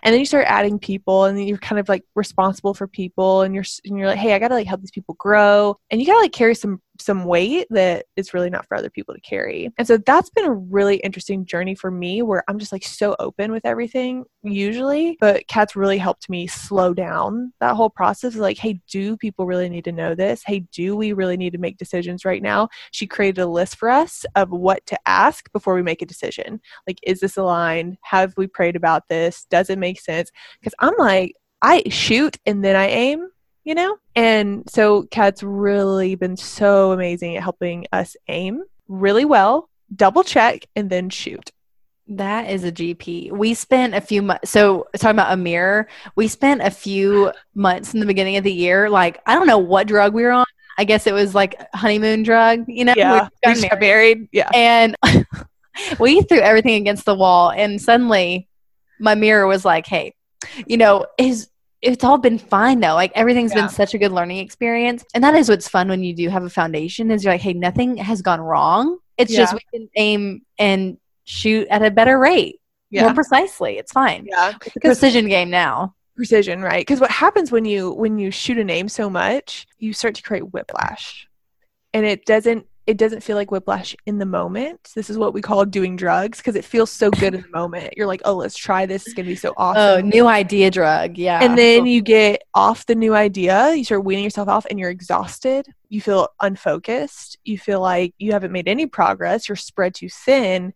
[0.04, 3.56] And then you start adding people and you're kind of like responsible for people and
[3.56, 5.78] you're, and you're like, hey, I got to like help these people grow.
[5.89, 8.89] And you got to like carry some, some weight that is really not for other
[8.89, 9.72] people to carry.
[9.78, 13.16] And so that's been a really interesting journey for me where I'm just like so
[13.20, 18.36] open with everything usually, but Kat's really helped me slow down that whole process.
[18.36, 20.44] Like, hey, do people really need to know this?
[20.46, 22.70] Hey, do we really need to make decisions right now?
[22.92, 26.62] She created a list for us of what to ask before we make a decision.
[26.88, 27.98] Like, is this aligned?
[28.02, 29.46] Have we prayed about this?
[29.50, 30.32] Does it make sense?
[30.60, 33.30] Because I'm like, I shoot and then I aim,
[33.63, 33.97] you know?
[34.15, 40.65] And so Kat's really been so amazing at helping us aim really well, double check,
[40.76, 41.52] and then shoot.
[42.08, 43.32] That is a GP.
[43.32, 44.49] We spent a few months.
[44.49, 48.52] So talking about a mirror, we spent a few months in the beginning of the
[48.52, 48.89] year.
[48.89, 50.45] Like I don't know what drug we were on.
[50.78, 52.65] I guess it was like honeymoon drug.
[52.67, 53.30] You know, Yeah.
[53.45, 54.28] We got married.
[54.34, 54.49] Yeah.
[54.54, 54.95] and
[55.99, 57.52] we threw everything against the wall.
[57.52, 58.49] And suddenly,
[58.99, 60.13] my mirror was like, "Hey,
[60.67, 61.47] you know, is
[61.84, 62.96] it's all been fine though.
[62.96, 63.62] Like everything's Yeah.
[63.62, 65.04] been such a good learning experience.
[65.13, 67.12] And that is what's fun when you do have a foundation.
[67.12, 68.98] Is you're like, hey, nothing has gone wrong.
[69.17, 72.60] It's just we can aim and shoot at a better rate.
[72.89, 73.04] Yeah.
[73.04, 73.78] more precisely.
[73.78, 74.26] It's fine.
[74.30, 74.54] Yeah.
[74.65, 75.96] It's a precision game now.
[76.15, 76.82] precision, right?
[76.82, 80.22] Because what happens when you when you shoot a name so much, you start to
[80.22, 81.28] create whiplash,
[81.93, 84.91] and it doesn't it doesn't feel like whiplash in the moment.
[84.96, 87.93] This is what we call doing drugs because it feels so good in the moment.
[87.96, 89.06] You're like, oh, let's try this.
[89.06, 90.06] It's gonna be so oh, awesome.
[90.06, 91.17] Oh, new idea drug.
[91.17, 91.43] Yeah.
[91.43, 93.74] and then you get off the new idea.
[93.74, 95.67] You start weaning yourself off, and you're exhausted.
[95.89, 97.38] You feel unfocused.
[97.43, 99.48] You feel like you haven't made any progress.
[99.48, 100.74] You're spread too thin.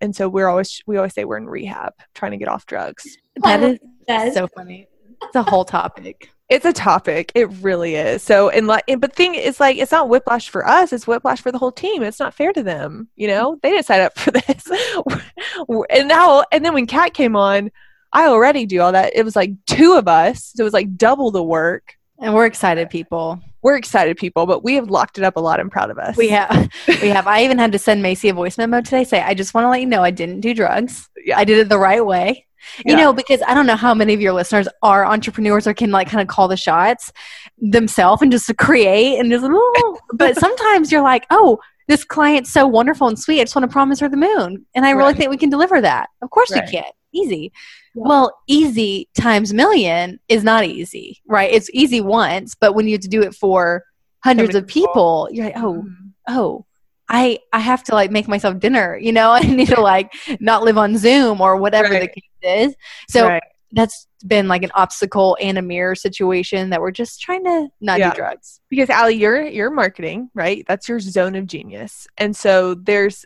[0.00, 3.16] And so we're always we always say we're in rehab, trying to get off drugs.
[3.42, 4.88] that is Says, so funny.
[5.22, 6.30] It's a whole topic.
[6.48, 7.30] It's a topic.
[7.34, 8.22] It really is.
[8.22, 10.94] So, and like, but thing is, like, it's not whiplash for us.
[10.94, 12.02] It's whiplash for the whole team.
[12.02, 13.08] It's not fair to them.
[13.16, 14.66] You know, they didn't sign up for this.
[15.90, 17.70] and now, and then when Kat came on,
[18.12, 19.14] I already do all that.
[19.14, 20.52] It was like two of us.
[20.54, 21.96] So it was like double the work.
[22.18, 23.40] And we're excited people.
[23.62, 25.60] We're excited people, but we have locked it up a lot.
[25.60, 26.16] I'm proud of us.
[26.16, 26.70] We have
[27.02, 29.52] we have I even had to send Macy a voice memo today say I just
[29.52, 31.08] want to let you know I didn't do drugs.
[31.24, 31.36] Yeah.
[31.36, 32.46] I did it the right way.
[32.84, 32.96] You Yeah.
[32.96, 36.08] know, because I don't know how many of your listeners are entrepreneurs or can like
[36.08, 37.12] kind of call the shots
[37.58, 42.50] themselves and just to create and just "Ooh." but sometimes you're like, "Oh, this client's
[42.52, 43.40] so wonderful and sweet.
[43.40, 45.16] I just want to promise her the moon." And I really Right.
[45.16, 46.08] think we can deliver that.
[46.22, 46.64] Of course Right.
[46.64, 46.90] you can.
[47.12, 47.52] Easy.
[47.94, 48.02] Yeah.
[48.06, 51.50] Well, easy times million is not easy, right?
[51.50, 53.82] It's easy once, but when you have to do it for
[54.24, 55.94] hundreds of people, you're like, oh, Mhm.
[56.28, 56.64] oh,
[57.08, 60.62] I I have to like make myself dinner, you know, I need to like not
[60.62, 62.74] live on Zoom or whatever the case is.
[63.08, 63.42] So Right.
[63.72, 67.98] that's been like an obstacle and a mirror situation that we're just trying to not
[67.98, 68.10] Yeah.
[68.10, 68.60] do drugs.
[68.68, 70.64] because Allee, you're you're marketing, right?
[70.66, 72.06] That's your zone of genius.
[72.18, 73.24] And so there's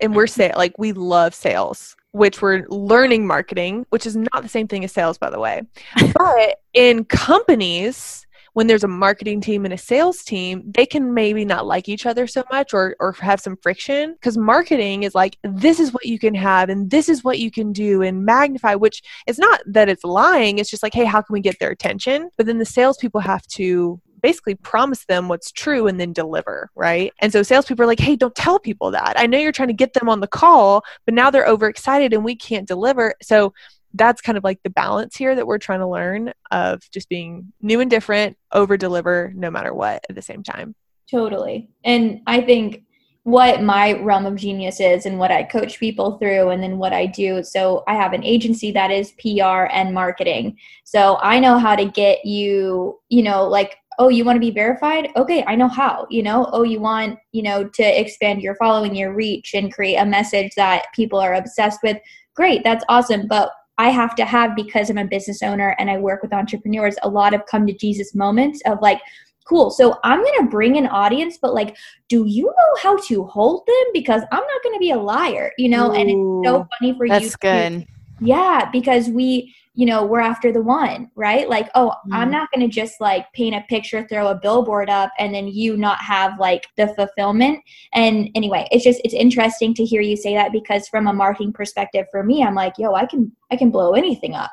[0.00, 4.48] and we're say like we love sales, which we're learning marketing, which is not the
[4.48, 5.62] same thing as sales, by the way.
[6.14, 8.23] But in companies,
[8.54, 12.06] when there's a marketing team and a sales team, they can maybe not like each
[12.06, 16.06] other so much or or have some friction because marketing is like this is what
[16.06, 19.60] you can have and this is what you can do and magnify, which it's not
[19.66, 22.30] that it's lying, it's just like, hey, how can we get their attention?
[22.36, 27.12] But then the salespeople have to basically promise them what's true and then deliver, right?
[27.18, 29.12] And so salespeople are like, hey, don't tell people that.
[29.18, 32.24] I know you're trying to get them on the call, but now they're overexcited and
[32.24, 33.12] we can't deliver.
[33.20, 33.52] So
[33.94, 37.52] that's kind of like the balance here that we're trying to learn of just being
[37.62, 40.74] new and different, over deliver no matter what at the same time.
[41.10, 41.70] Totally.
[41.84, 42.82] And I think
[43.22, 46.92] what my realm of genius is and what I coach people through and then what
[46.92, 47.42] I do.
[47.42, 50.58] So I have an agency that is PR and marketing.
[50.84, 54.50] So I know how to get you, you know, like oh you want to be
[54.50, 58.56] verified okay i know how you know oh you want you know to expand your
[58.56, 61.96] following your reach and create a message that people are obsessed with
[62.34, 65.96] great that's awesome but i have to have because i'm a business owner and i
[65.98, 69.00] work with entrepreneurs a lot of come to jesus moments of like
[69.44, 71.76] cool so i'm going to bring an audience but like
[72.08, 75.52] do you know how to hold them because i'm not going to be a liar
[75.58, 77.86] you know and it's so funny for you That's to- good.
[78.20, 81.48] yeah, because we, you know, we're after the one, right?
[81.48, 82.32] Like, oh, I'm Mhm.
[82.32, 85.76] not going to just like paint a picture, throw a billboard up, and then you
[85.76, 87.58] not have like the fulfillment.
[87.92, 91.52] And anyway, it's just it's interesting to hear you say that because from a marketing
[91.52, 94.52] perspective, for me, I'm like, yo, I can I can blow anything up.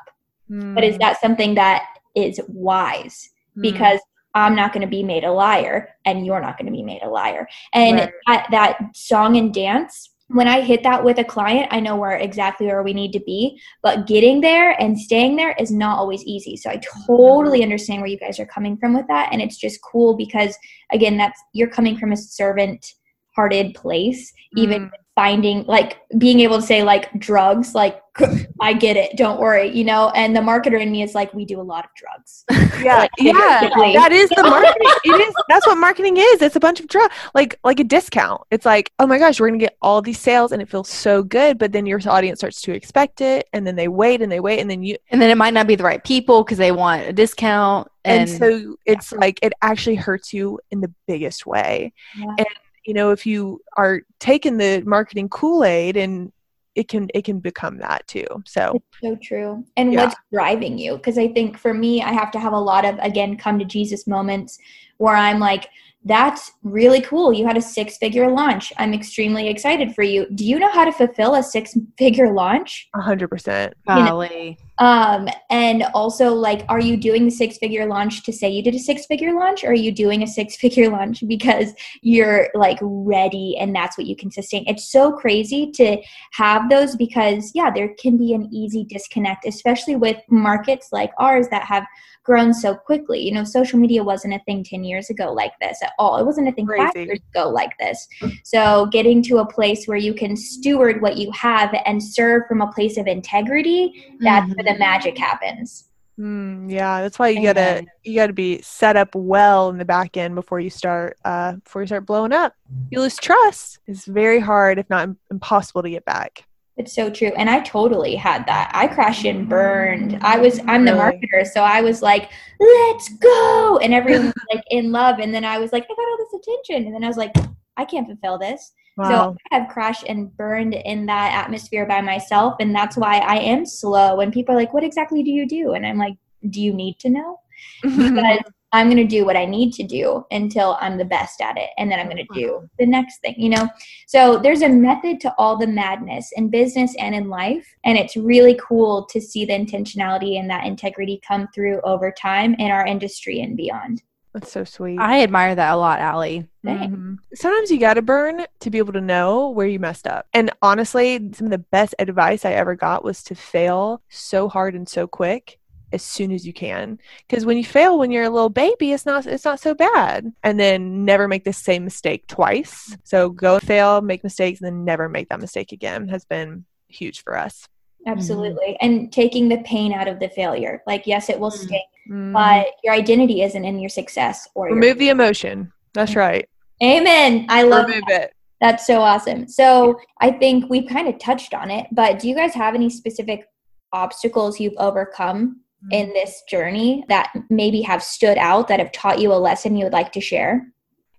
[0.74, 3.30] But is that something that is wise?
[3.56, 3.62] Mm.
[3.62, 4.00] Because
[4.34, 7.02] I'm not going to be made a liar, and you're not going to be made
[7.02, 7.46] a liar.
[7.74, 8.12] And Right.
[8.26, 12.16] that, that song and dance when i hit that with a client i know we're
[12.16, 16.22] exactly where we need to be but getting there and staying there is not always
[16.24, 19.56] easy so i totally understand where you guys are coming from with that and it's
[19.56, 20.56] just cool because
[20.92, 22.94] again that's you're coming from a servant
[23.34, 24.90] hearted place even Mm.
[25.14, 28.00] Finding like being able to say like drugs like
[28.60, 31.44] i get it don't worry you know and the marketer in me is like we
[31.44, 32.44] do a lot of drugs
[32.82, 34.88] yeah, like, yeah, that is the marketing.
[35.04, 35.34] it is.
[35.48, 36.42] That's what marketing is.
[36.42, 38.42] It's a bunch of drugs like like a discount.
[38.50, 41.22] It's like, oh my gosh, we're gonna get all these sales, and it feels so
[41.22, 41.58] good.
[41.58, 44.60] But then your audience starts to expect it, and then they wait and they wait,
[44.60, 47.06] and then you, And then it might not be the right people because they want
[47.06, 47.88] a discount.
[48.04, 51.92] and, And, so it's like it actually hurts you in the biggest way.
[52.16, 52.34] Yeah.
[52.38, 52.46] And
[52.84, 56.32] you know, if you are taking the marketing Kool Aid, and
[56.74, 58.26] it can it can become that too.
[58.46, 59.64] So It's so true.
[59.76, 60.04] And Yeah.
[60.04, 60.96] what's driving you?
[60.96, 63.64] Because I think for me, I have to have a lot of, again, come to
[63.64, 64.58] Jesus moments
[64.96, 65.68] where I'm like,
[66.04, 67.32] that's really cool.
[67.32, 68.72] You had a six figure launch.
[68.78, 70.26] I'm extremely excited for you.
[70.34, 72.88] Do you know how to fulfill a six figure launch?
[72.94, 73.74] hundred percent.
[73.88, 74.58] you know, golly.
[74.78, 78.74] Um, and also, like, are you doing the six figure launch to say you did
[78.74, 82.78] a six figure launch, or are you doing a six figure launch because you're like
[82.80, 84.64] ready and that's what you can sustain?
[84.66, 85.98] It's so crazy to
[86.32, 91.48] have those because, yeah, there can be an easy disconnect, especially with markets like ours
[91.50, 91.84] that have
[92.24, 93.20] grown so quickly.
[93.20, 96.18] You know, social media wasn't a thing 10 years ago like this at all.
[96.18, 96.84] It wasn't a thing Crazy.
[96.84, 98.06] five years ago like this.
[98.44, 102.60] So getting to a place where you can steward what you have and serve from
[102.60, 104.60] a place of integrity, that's mm-hmm.
[104.62, 105.88] Where the magic happens.
[106.18, 110.16] Mm, yeah, that's why you gotta you gotta be set up well in the back
[110.16, 112.54] end before you start uh, before you start blowing up.
[112.90, 113.78] You lose trust.
[113.86, 116.44] It's very hard, if not impossible, to get back.
[116.76, 117.32] It's so true.
[117.36, 118.70] And I totally had that.
[118.74, 120.18] I crashed and burned.
[120.22, 124.64] I was I'm the marketer, so I was like, "Let's go." And everyone was like
[124.70, 127.08] in love and then I was like, "I got all this attention." And then I
[127.08, 127.34] was like,
[127.78, 129.08] "I can't fulfill this." Wow.
[129.08, 133.36] So I have crashed and burned in that atmosphere by myself and that's why I
[133.36, 134.20] am slow.
[134.20, 136.16] And people are like, "What exactly do you do?" And I'm like,
[136.50, 137.38] "Do you need to know?"
[137.82, 138.40] because
[138.72, 141.70] I'm going to do what I need to do until I'm the best at it.
[141.76, 143.68] And then I'm going to do the next thing, you know?
[144.06, 147.66] So there's a method to all the madness in business and in life.
[147.84, 152.54] And it's really cool to see the intentionality and that integrity come through over time
[152.54, 154.02] in our industry and beyond.
[154.34, 154.98] That's so sweet.
[154.98, 156.46] I admire that a lot, Allee.
[156.64, 157.14] Mm-hmm.
[157.34, 160.26] Sometimes you got to burn to be able to know where you messed up.
[160.32, 164.74] And honestly, some of the best advice I ever got was to fail so hard
[164.74, 165.58] and so quick
[165.92, 169.04] as soon as you can because when you fail when you're a little baby it's
[169.04, 173.58] not it's not so bad and then never make the same mistake twice so go
[173.58, 177.68] fail make mistakes and then never make that mistake again has been huge for us
[178.06, 178.86] absolutely mm-hmm.
[178.86, 181.66] and taking the pain out of the failure like yes it will mm-hmm.
[181.66, 182.32] sting mm-hmm.
[182.32, 186.48] but your identity isn't in your success or remove your- the emotion that's right
[186.82, 188.22] amen i love remove that.
[188.22, 192.28] it that's so awesome so i think we've kind of touched on it but do
[192.28, 193.46] you guys have any specific
[193.92, 196.12] obstacles you've overcome in mm-hmm.
[196.14, 199.92] this journey that maybe have stood out that have taught you a lesson you would
[199.92, 200.66] like to share?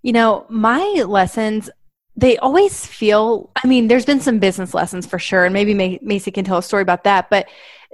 [0.01, 1.69] You know, my lessons,
[2.15, 6.31] they always feel, I mean, there's been some business lessons for sure, and maybe Macy
[6.31, 7.47] can tell a story about that, but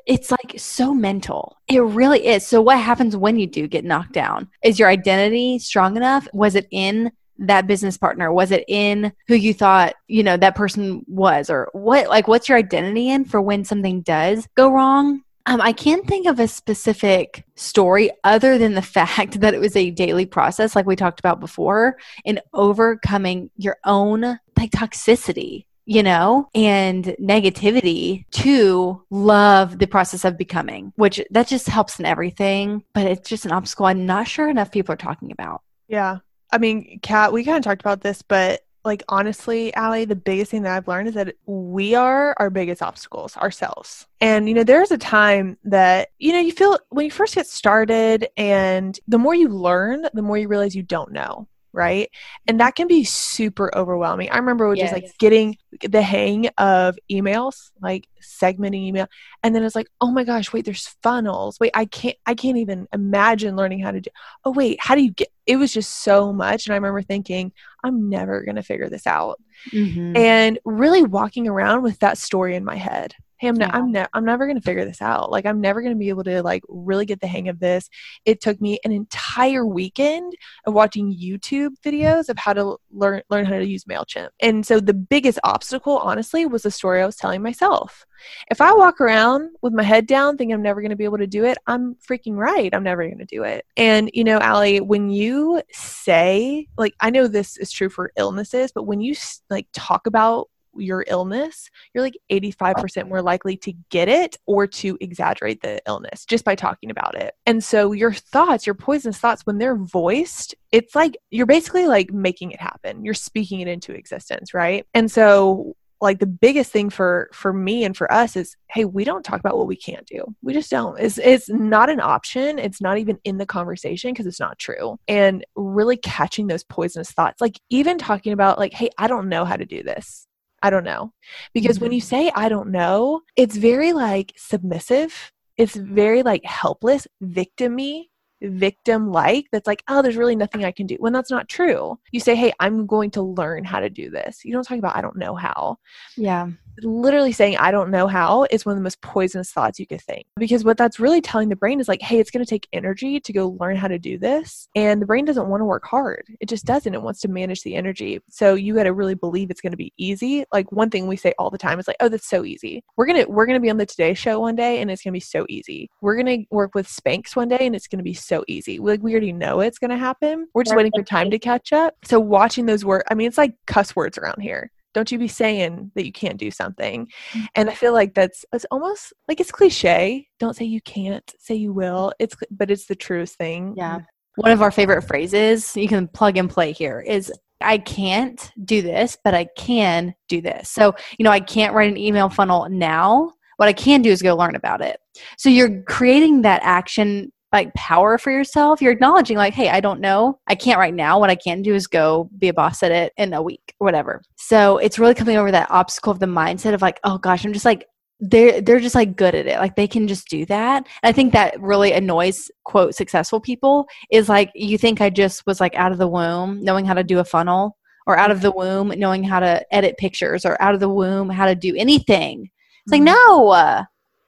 [0.05, 1.57] it's like so mental.
[1.67, 2.45] It really is.
[2.45, 4.49] So, what happens when you do get knocked down?
[4.63, 6.27] Is your identity strong enough?
[6.33, 8.31] Was it in that business partner?
[8.33, 11.49] Was it in who you thought, you know, that person was?
[11.49, 15.21] Or what, like, what's your identity in for when something does go wrong?
[15.49, 19.75] Um, I can't think of a specific story other than the fact that it was
[19.75, 24.21] a daily process, like we talked about before, in overcoming your own
[24.57, 31.67] like toxicity you know, and negativity to love the process of becoming, which that just
[31.67, 32.83] helps in everything.
[32.93, 35.63] But it's just an obstacle I'm not sure enough people are talking about.
[35.87, 36.19] Yeah.
[36.51, 40.51] I mean, Kat, we kind of talked about this, but like honestly, Allee, the biggest
[40.51, 44.07] thing that I've learned is that we are our biggest obstacles ourselves.
[44.19, 47.47] And you know, there's a time that you know you feel when you first get
[47.47, 52.09] started, and the more you learn, the more you realize you don't know right?
[52.47, 54.29] And that can be super overwhelming.
[54.31, 54.85] I remember yes.
[54.85, 59.07] just like getting the hang of emails, like segmenting email,
[59.43, 61.59] and then it's like, oh my gosh, wait, there's funnels.
[61.59, 64.09] Wait, I can't, I can't even imagine learning how to do.
[64.43, 65.29] Oh wait, how do you get?
[65.49, 67.51] It was just so much, and I remember thinking,
[67.83, 69.41] I'm never gonna figure this out,
[69.71, 70.15] mm-hmm.
[70.15, 73.71] and really walking around with that story in my head hey i'm, ne- yeah.
[73.73, 75.31] I'm, ne- I'm never going to figure this out.
[75.31, 77.89] Like i'm never going to be able to like really get the hang of this.
[78.25, 80.33] It took me an entire weekend
[80.65, 84.29] of watching youtube videos of how to learn learn how to use mailchimp.
[84.39, 88.05] And so the biggest obstacle honestly was the story i was telling myself.
[88.51, 91.17] If i walk around with my head down thinking i'm never going to be able
[91.17, 93.65] to do it i'm freaking right i'm never going to do it.
[93.77, 98.71] And you know Allee, when you say like i know this is true for illnesses
[98.73, 99.15] but when you
[99.49, 104.97] like talk about your illness, you're like 85% more likely to get it or to
[105.01, 107.35] exaggerate the illness just by talking about it.
[107.45, 112.11] And so your thoughts, your poisonous thoughts, when they're voiced, it's like you're basically like
[112.11, 113.03] making it happen.
[113.03, 114.85] You're speaking it into existence, right?
[114.93, 119.03] And so like the biggest thing for for me and for us is hey we
[119.03, 122.57] don't talk about what we can't do we just don't it's it's not an option
[122.57, 127.11] it's not even in the conversation because it's not true and really catching those poisonous
[127.11, 130.27] thoughts like even talking about like hey i don't know how to do this
[130.61, 131.13] I don't know.
[131.53, 131.85] Because mm-hmm.
[131.85, 135.31] when you say I don't know, it's very like submissive.
[135.57, 138.08] It's very like helpless, victimy.
[138.41, 140.95] Victim like that's like, oh, there's really nothing I can do.
[140.99, 141.99] When that's not true.
[142.11, 144.43] You say, hey, I'm going to learn how to do this.
[144.43, 145.77] You don't talk about, I don't know how.
[146.15, 146.49] Yeah.
[146.81, 150.01] Literally saying, I don't know how is one of the most poisonous thoughts you could
[150.01, 150.25] think.
[150.37, 153.19] Because what that's really telling the brain is like, hey, it's going to take energy
[153.19, 154.69] to go learn how to do this.
[154.75, 156.25] And the brain doesn't want to work hard.
[156.39, 156.93] It just doesn't.
[156.93, 158.21] It wants to manage the energy.
[158.29, 160.45] So you got to really believe it's going to be easy.
[160.53, 162.81] Like one thing we say all the time is like, oh, that's so easy.
[162.95, 165.03] We're going to, we're going to be on the Today Show one day and it's
[165.03, 165.89] going to be so easy.
[165.99, 168.79] We're going to work with Spanx one day and it's going to be so easy.
[168.79, 170.47] Like we already know it's going to happen.
[170.53, 171.95] We're just waiting for time to catch up.
[172.05, 174.71] So watching those words, I mean, it's like cuss words around here.
[174.93, 177.05] Don't you be saying that you can't do something.
[177.05, 177.45] Mm-hmm.
[177.55, 180.27] And I feel like that's it's almost like it's cliche.
[180.39, 182.11] Don't say you can't, say you will.
[182.19, 183.75] It's but it's the truest thing.
[183.77, 183.99] Yeah.
[184.35, 188.81] One of our favorite phrases, you can plug and play here, is I can't do
[188.81, 190.69] this, but I can do this.
[190.69, 193.33] So, you know, I can't write an email funnel now.
[193.57, 194.99] What I can do is go learn about it.
[195.37, 198.81] So you're creating that action like power for yourself.
[198.81, 200.39] You're acknowledging, like, hey, I don't know.
[200.47, 201.19] I can't right now.
[201.19, 203.85] What I can do is go be a boss at it in a week or
[203.85, 204.21] whatever.
[204.35, 207.53] So it's really coming over that obstacle of the mindset of like, oh gosh, I'm
[207.53, 207.85] just like
[208.19, 211.11] they're they're just like good at it like they can just do that and i
[211.13, 215.73] think that really annoys quote successful people is like you think i just was like
[215.75, 217.77] out of the womb knowing how to do a funnel
[218.07, 221.29] or out of the womb knowing how to edit pictures or out of the womb
[221.29, 222.49] how to do anything
[222.85, 223.05] it's like Mhm.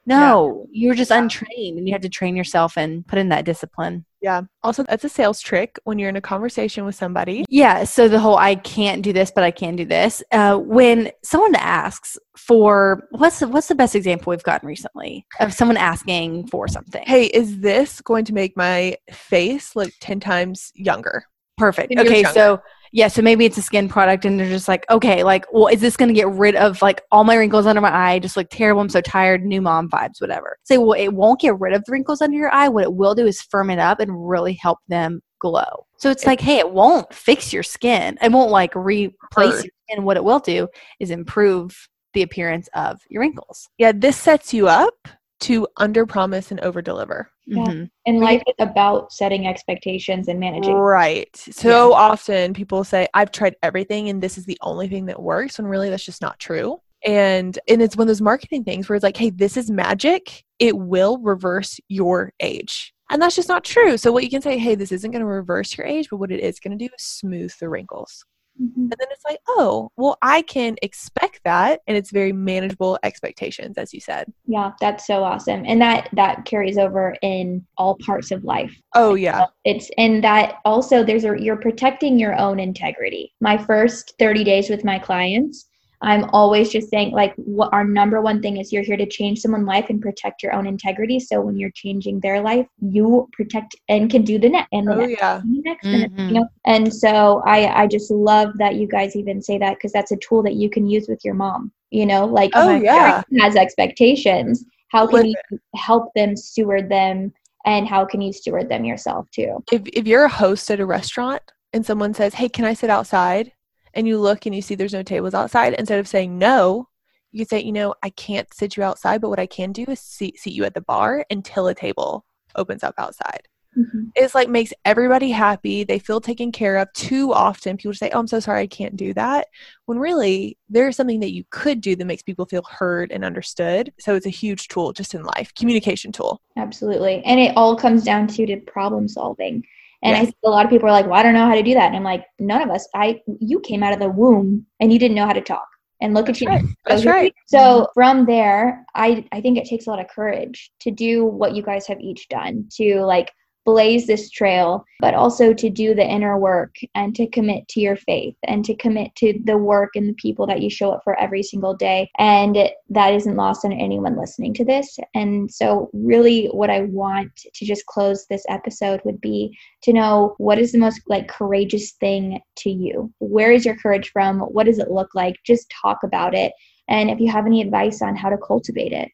[0.06, 3.44] No no you're just untrained and you have to train yourself and put in that
[3.44, 4.42] discipline Yeah.
[4.62, 7.44] Also, that's a sales trick when you're in a conversation with somebody.
[7.48, 7.82] Yeah.
[7.82, 10.22] So the whole I can't do this, but I can do this.
[10.30, 15.52] Uh, when someone asks for what's the, what's the best example we've gotten recently of
[15.52, 17.02] someone asking for something?
[17.04, 21.24] Hey, is this going to make my face look 10 times younger?
[21.58, 21.92] Perfect.
[21.98, 22.22] Okay.
[22.22, 22.30] younger.
[22.30, 23.08] So yeah.
[23.08, 25.96] So maybe it's a skin product, and they're just like, okay, like, well, is this
[25.96, 28.18] going to get rid of like all my wrinkles under my eye?
[28.20, 28.80] Just look terrible.
[28.80, 29.44] I'm so tired.
[29.44, 30.20] New mom vibes.
[30.20, 30.58] Whatever.
[30.62, 32.68] Say, well, it won't get rid of the wrinkles under your eye.
[32.68, 35.86] What it will do is firm it up and really help them glow.
[35.96, 38.16] So it's like, hey, it won't fix your skin.
[38.22, 40.04] It won't like replace skin.
[40.04, 40.68] What it will do
[41.00, 43.68] is improve the appearance of your wrinkles.
[43.78, 45.08] Yeah, this sets you up
[45.42, 47.30] to under promise and over deliver.
[47.46, 47.64] Yeah.
[47.64, 47.90] Mhm.
[48.06, 50.74] And life is about setting expectations and managing.
[50.74, 51.36] Right.
[51.36, 55.58] So often people say, I've tried everything and this is the only thing that works,
[55.58, 56.80] when really that's just not true.
[57.04, 60.44] And and it's one of those marketing things where it's like, hey, this is magic.
[60.60, 62.94] It will reverse your age.
[63.10, 63.96] And that's just not true.
[63.98, 66.32] So what you can say, hey, this isn't going to reverse your age, but what
[66.32, 68.24] it is going to do is smooth the wrinkles.
[68.60, 68.76] Mhm.
[68.76, 71.80] And then it's like, oh, well, I can expect that.
[71.86, 74.32] And it's very manageable expectations, as you said.
[74.46, 75.64] Yeah, that's so awesome.
[75.66, 78.74] And that that carries over in all parts of life.
[78.94, 79.46] Oh, yeah.
[79.64, 83.32] It's and that also there's a you're protecting your own integrity.
[83.40, 85.68] My first 30 days with my clients,
[86.02, 89.40] I'm always just saying like what our number one thing is you're here to change
[89.40, 91.20] someone's life and protect your own integrity.
[91.20, 94.92] So when you're changing their life, you protect and can do the next and the
[94.94, 95.40] Oh, next yeah.
[95.40, 96.28] and the next and, the- Mhm.
[96.28, 99.92] you know and so i i just love that you guys even say that because
[99.92, 102.80] that's a tool that you can use with your mom you know like Oh, my
[102.80, 103.22] yeah.
[103.40, 105.34] has expectations how can Listen.
[105.50, 107.32] you help them steward them
[107.64, 110.86] and how can you steward them yourself too if if you're a host at a
[110.86, 111.42] restaurant
[111.72, 113.52] and someone says, "Hey, can I sit outside?"
[113.94, 116.88] And you look and you see there's no tables outside, instead of saying no,
[117.30, 119.84] you can say, "You know, I can't sit you outside, but what I can do
[119.88, 122.24] is seat, seat you at the bar until a table
[122.56, 124.08] opens up outside." Mm-hmm.
[124.16, 125.82] It's like makes everybody happy.
[125.82, 126.92] They feel taken care of.
[126.92, 129.48] Too often, people say, "Oh, I'm so sorry, I can't do that."
[129.86, 133.92] When really, there's something that you could do that makes people feel heard and understood.
[133.98, 136.42] So it's a huge tool just in life, communication tool.
[136.58, 139.64] absolutely and it all comes down to to problem solving
[140.02, 141.62] and i think a lot of people are like well i don't know how to
[141.62, 141.86] do that.
[141.86, 142.88] And i'm like none of us.
[142.94, 145.66] I you came out of the womb and you didn't know how to talk.
[146.00, 146.64] And look That's at you right.
[146.86, 147.34] That's So right.
[147.46, 147.84] So mm-hmm.
[147.94, 151.62] from there, I I think it takes a lot of courage to do what you
[151.62, 153.30] guys have each done to like
[153.64, 157.96] blaze this trail, but also to do the inner work and to commit to your
[157.96, 161.18] faith and to commit to the work and the people that you show up for
[161.18, 162.10] every single day.
[162.18, 162.56] And
[162.90, 164.98] that isn't lost on anyone listening to this.
[165.14, 170.34] And so really what I want to just close this episode would be to know
[170.38, 173.12] what is the most like courageous thing to you?
[173.18, 174.40] Where is your courage from?
[174.40, 175.36] What does it look like?
[175.44, 176.52] Just talk about it.
[176.88, 179.08] And if you have any advice on how to cultivate it.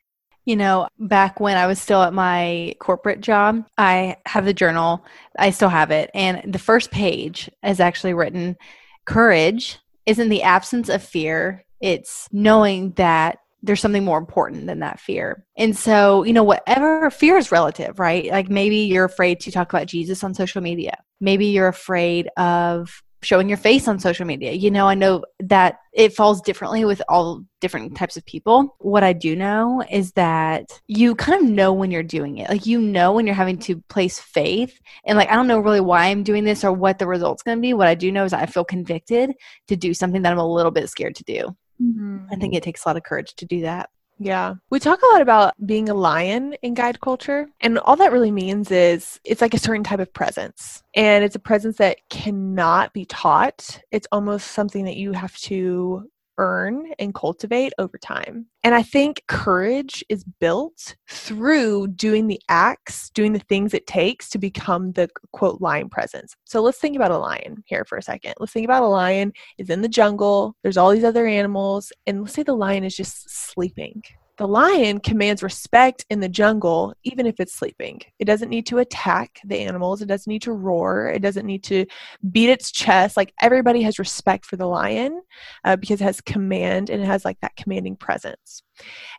[0.49, 5.05] You know, back when I was still at my corporate job, I have the journal.
[5.39, 6.11] I still have it.
[6.15, 8.57] And the first page is actually written
[9.05, 15.01] Courage isn't the absence of fear, it's knowing that there's something more important than that
[15.01, 15.45] fear.
[15.59, 18.31] And so, you know, whatever fear is relative, right?
[18.31, 20.97] Like maybe you're afraid to talk about Jesus on social media.
[21.21, 24.53] Maybe you're afraid of showing your face on social media.
[24.53, 28.77] You know, I know that it falls differently with all different types of people.
[28.79, 32.49] What I do know is that you kind of know when you're doing it.
[32.49, 34.79] Like you know when you're having to place faith.
[35.05, 37.59] And like I don't know really why I'm doing this or what the result's going
[37.59, 37.75] to be.
[37.75, 39.33] What I do know is I feel convicted
[39.67, 41.57] to do something that I'm a little bit scared to do.
[41.83, 42.27] Mm-hmm.
[42.31, 43.91] I think it takes a lot of courage to do that.
[44.19, 44.55] Yeah.
[44.71, 47.49] We talk a lot about being a lion in guide culture.
[47.61, 50.83] And all that really means is it's like a certain type of presence.
[50.95, 53.81] And it's a presence that cannot be taught.
[53.91, 58.47] It's almost something that you have to earn and cultivate over time.
[58.65, 64.29] And I think courage is built through doing the acts, doing the things it takes
[64.31, 66.35] to become the quote lion presence.
[66.45, 68.35] So let's think about a lion here for a second.
[68.39, 72.23] Let's think about a lion is in the jungle, there's all these other animals, and
[72.23, 74.03] let's say the lion is just sleeping.
[74.39, 78.01] The lion commands respect in the jungle, even if it's sleeping.
[78.21, 80.01] It doesn't need to attack the animals.
[80.01, 81.09] It doesn't need to roar.
[81.09, 81.87] It doesn't need to
[82.31, 83.17] beat its chest.
[83.17, 85.21] Like everybody has respect for the lion
[85.65, 88.63] uh, because it has command and it has like that commanding presence.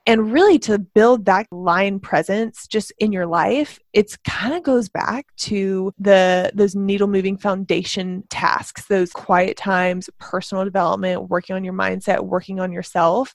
[0.05, 4.89] And really, to build that lion presence just in your life, it's kind of goes
[4.89, 11.64] back to the those needle moving foundation tasks, those quiet times, personal development, working on
[11.64, 13.34] your mindset, working on yourself.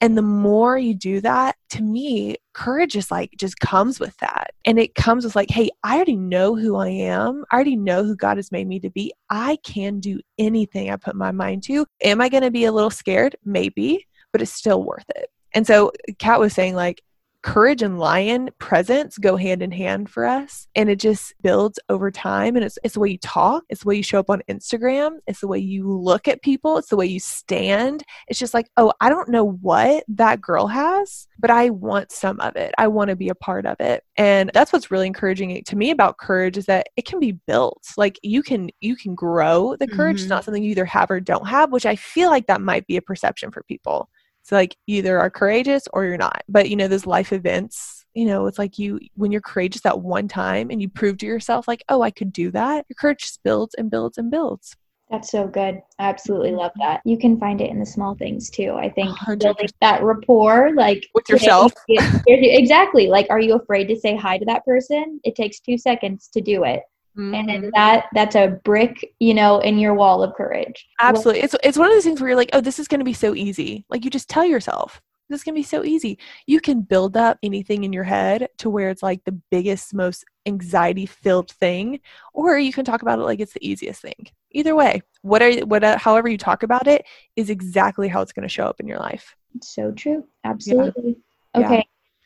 [0.00, 4.50] And the more you do that, to me, courage is like just comes with that.
[4.64, 7.44] And it comes with like, hey, I already know who I am.
[7.50, 9.12] I already know who God has made me to be.
[9.30, 11.86] I can do anything I put my mind to.
[12.02, 13.36] Am I going to be a little scared?
[13.44, 15.28] Maybe, but it's still worth it.
[15.56, 17.02] And so Kat was saying like
[17.46, 20.66] courage and lion presence go hand in hand for us.
[20.74, 22.56] And it just builds over time.
[22.56, 23.62] And it's, it's the way you talk.
[23.68, 25.18] It's the way you show up on instagram.
[25.28, 26.76] It's the way you look at people.
[26.76, 28.02] It's the way you stand.
[28.26, 32.40] It's just like oh i don't know what that girl has but i want some
[32.40, 32.74] of it.
[32.78, 34.02] I want to be a part of it.
[34.16, 37.82] And that's what's really encouraging to me about courage is that it can be built.
[37.96, 40.16] Like you can you can grow the courage.
[40.16, 40.24] Mm-hmm.
[40.24, 42.86] it's not something you either have or don't have which i feel like that might
[42.88, 44.10] be a perception for people
[44.46, 46.44] so like either are courageous or you're not.
[46.48, 50.00] But you know, those life events, you know, it's like you when you're courageous that
[50.00, 53.22] one time and you prove to yourself like, oh, I could do that, your courage
[53.22, 54.76] just builds and builds and builds.
[55.10, 55.82] That's so good.
[55.98, 57.00] I absolutely love that.
[57.04, 58.74] You can find it in the small things too.
[58.74, 61.72] I think building that rapport, like with yourself.
[62.26, 63.08] exactly.
[63.08, 65.20] Like, are you afraid to say hi to that person?
[65.24, 66.82] It takes two seconds to do it.
[67.16, 67.34] Mm-hmm.
[67.34, 70.86] And that that's a brick, you know, in your wall of courage.
[71.00, 71.42] Absolutely.
[71.42, 73.34] It's it's one of those things where you're like, oh, this is gonna be so
[73.34, 73.84] easy.
[73.88, 75.00] Like you just tell yourself,
[75.30, 76.18] this is gonna be so easy.
[76.46, 80.24] You can build up anything in your head to where it's like the biggest, most
[80.44, 82.00] anxiety filled thing,
[82.34, 84.28] or you can talk about it like it's the easiest thing.
[84.52, 88.48] Either way, what are what however you talk about it is exactly how it's gonna
[88.48, 89.34] show up in your life.
[89.62, 90.24] So true.
[90.44, 91.16] Absolutely.
[91.54, 91.64] Yeah.
[91.64, 91.76] Okay.
[91.76, 91.82] Yeah.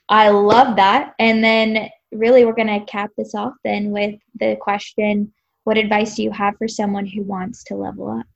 [0.08, 1.14] I love that.
[1.20, 5.32] And then really, we're going to cap this off then with the question
[5.64, 8.26] What advice do you have for someone who wants to level up?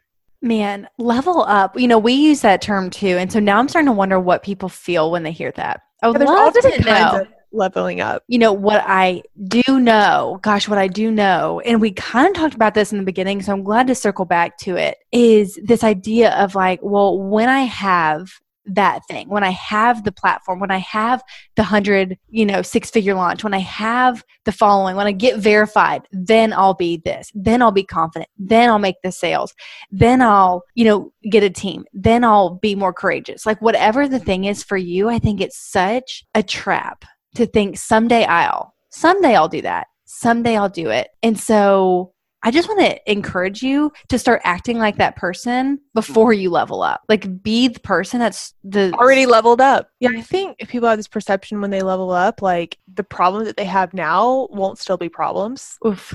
[0.43, 1.79] Man, level up.
[1.79, 3.17] You know, we use that term too.
[3.17, 5.81] And so now I'm starting to wonder what people feel when they hear that.
[6.03, 7.27] I would yeah, different to know.
[7.51, 8.25] leveling up.
[8.29, 12.35] You know, what I do know, gosh, what I do know, and we kind of
[12.35, 15.59] talked about this in the beginning, so I'm glad to circle back to it, is
[15.65, 18.29] this idea of like, well, when I have
[18.67, 19.29] that thing.
[19.29, 21.23] When i have the platform when i have
[21.57, 25.39] the 100 you know six figure launch when i have the following when i get
[25.39, 27.31] verified then i'll be this.
[27.35, 28.31] Then i'll be confident.
[28.39, 29.55] Then i'll make the sales.
[29.91, 31.85] Then i'll you know get a team.
[31.93, 33.47] Then i'll be more courageous.
[33.47, 37.05] Like whatever the thing is for you i think it's such a trap
[37.35, 39.89] to think someday i'll someday i'll do that.
[40.07, 41.09] Someday i'll do it.
[41.23, 42.14] And so
[42.45, 46.83] I just want to encourage you to start acting like that person before you level
[46.83, 47.01] up.
[47.09, 49.89] Like be the person that's the already leveled up.
[49.99, 53.57] Yeah, I think people have this perception when they level up, like the problems that
[53.57, 55.79] they have now won't still be problems.
[55.87, 56.15] Oof.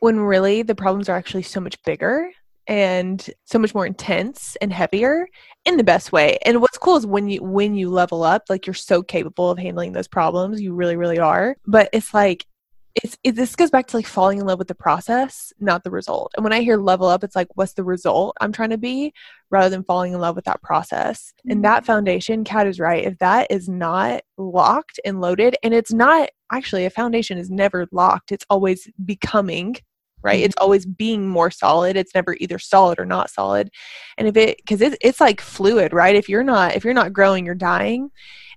[0.00, 2.30] When really the problems are actually so much bigger
[2.66, 5.28] and so much more intense and heavier
[5.66, 6.38] in the best way.
[6.46, 9.58] And what's cool is when you when you level up, like you're so capable of
[9.58, 10.62] handling those problems.
[10.62, 11.56] You really, really are.
[11.66, 12.46] But it's like
[12.94, 15.90] it's it, this goes back to like falling in love with the process not the
[15.90, 18.78] result and when i hear level up it's like what's the result i'm trying to
[18.78, 19.12] be
[19.50, 21.52] rather than falling in love with that process mm-hmm.
[21.52, 25.92] and that foundation kat is right if that is not locked and loaded and it's
[25.92, 29.76] not actually a foundation is never locked it's always becoming
[30.22, 30.36] right?
[30.36, 30.44] Mm-hmm.
[30.46, 31.96] it's always being more solid.
[31.96, 33.70] It's never either solid or not solid.
[34.18, 36.14] And if it because it, it's like fluid right?
[36.14, 38.10] If you're not if you're not growing you're dying.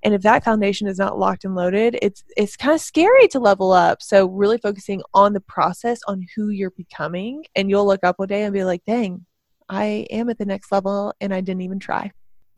[0.04, 3.40] And if that foundation is not locked and loaded it's it's kind of scary to
[3.40, 4.02] level up.
[4.02, 8.28] So really focusing on the process on who you're becoming and you'll look up one
[8.28, 9.26] day and be like dang
[9.70, 12.12] i am at the next level and i didn't even try.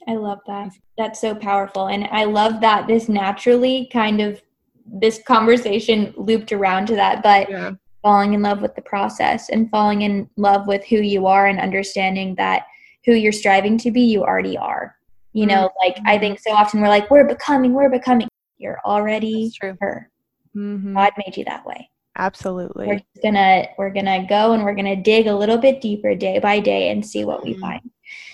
[0.10, 0.72] I love that.
[0.98, 1.88] That's so powerful.
[1.88, 4.42] And i love that this naturally kind of
[4.86, 7.22] this conversation looped around to that.
[7.22, 7.72] But yeah
[8.02, 11.60] falling in love with the process and falling in love with who you are and
[11.60, 12.64] understanding that
[13.06, 14.96] who you're striving to be, you already are.
[15.34, 15.88] You know, mm-hmm.
[15.88, 18.28] like I think so often we're like, we're becoming, we're becoming.
[18.58, 20.10] You're already her.
[20.56, 20.96] Mm-hmm.
[20.96, 21.90] God made you that way.
[22.18, 22.88] Absolutely.
[22.88, 26.60] We're gonna we're gonna go and we're gonna dig a little bit deeper day by
[26.60, 27.62] day and see what we mm-hmm.
[27.62, 27.92] find.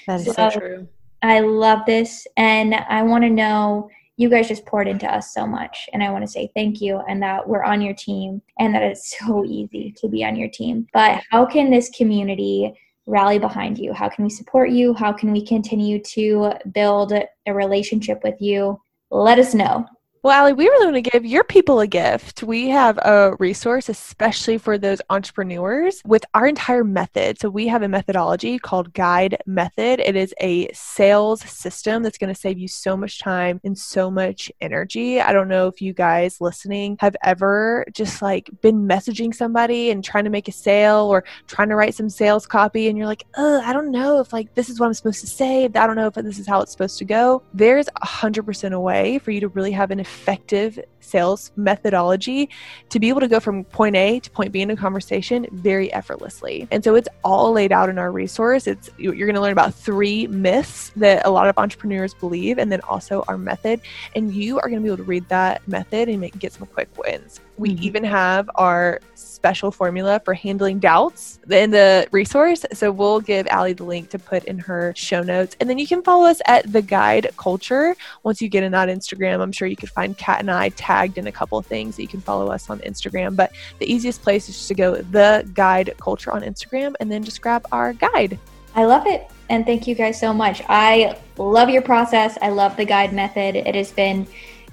[0.07, 0.87] That is so, so true.
[1.21, 5.47] I love this, and I want to know you guys just poured into us so
[5.47, 5.89] much.
[5.93, 8.83] And i want to say thank you and that we're on your team and that
[8.83, 10.87] it's so easy to be on your team.
[10.93, 12.73] But how can this community
[13.05, 13.93] rally behind you?
[13.93, 14.93] How can we support you?
[14.93, 18.79] How can we continue to build a relationship with you?
[19.09, 19.85] Let us know
[20.23, 22.43] well, Allee, we really want to give your people a gift.
[22.43, 27.41] We have a resource, especially for those entrepreneurs, with our entire method.
[27.41, 29.99] So, we have a methodology called Guide Method.
[29.99, 34.09] It is a sales system that's going to save you so much time and so
[34.09, 35.19] much energy.
[35.19, 40.01] I don't know if you guys listening have ever just like been messaging somebody and
[40.01, 43.25] trying to make a sale or trying to write some sales copy, and you're like,
[43.35, 45.65] oh, I don't know if like this is what I'm supposed to say.
[45.65, 47.43] I don't know if this is how it's supposed to go.
[47.53, 52.49] There's 100% a way for you to really have an effective sales methodology
[52.89, 55.91] to be able to go from point A to point B in a conversation very
[55.91, 56.67] effortlessly.
[56.71, 58.67] And so it's all laid out in our resource.
[58.67, 62.71] It's you're going to learn about three myths that a lot of entrepreneurs believe and
[62.71, 63.81] then also our method
[64.15, 66.67] and you are going to be able to read that method and make, get some
[66.67, 67.39] quick wins.
[67.57, 67.83] We mm-hmm.
[67.83, 72.65] even have our special formula for handling doubts in the resource.
[72.71, 75.55] So we'll give Allee the link to put in her show notes.
[75.59, 77.95] And then you can follow us at the guide culture.
[78.23, 81.17] Once you get in that Instagram, I'm sure you could find Kat and I tagged
[81.17, 83.35] in a couple of things that you can follow us on Instagram.
[83.35, 87.23] But the easiest place is just to go the guide culture on Instagram and then
[87.23, 88.39] just grab our guide.
[88.75, 89.29] I love it.
[89.49, 90.61] And thank you guys so much.
[90.69, 92.37] I love your process.
[92.41, 93.55] I love the guide method.
[93.55, 94.25] It has been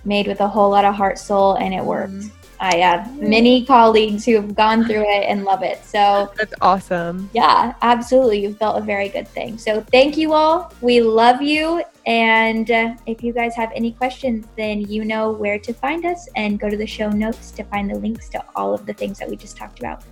[0.05, 2.13] made with a whole lot of heart, soul, and it works.
[2.13, 2.40] Mm-hmm.
[2.61, 5.83] I have many colleagues who have gone through it and love it.
[5.83, 7.31] So that's awesome.
[7.33, 8.43] Yeah, absolutely.
[8.43, 9.57] You've built a very good thing.
[9.57, 10.73] So thank you all.
[10.83, 11.83] We love you.
[12.07, 16.29] And uh, if you guys have any questions, then you know where to find us
[16.37, 19.19] and go to the show notes to find the links to all of the things
[19.19, 20.03] that we just talked about.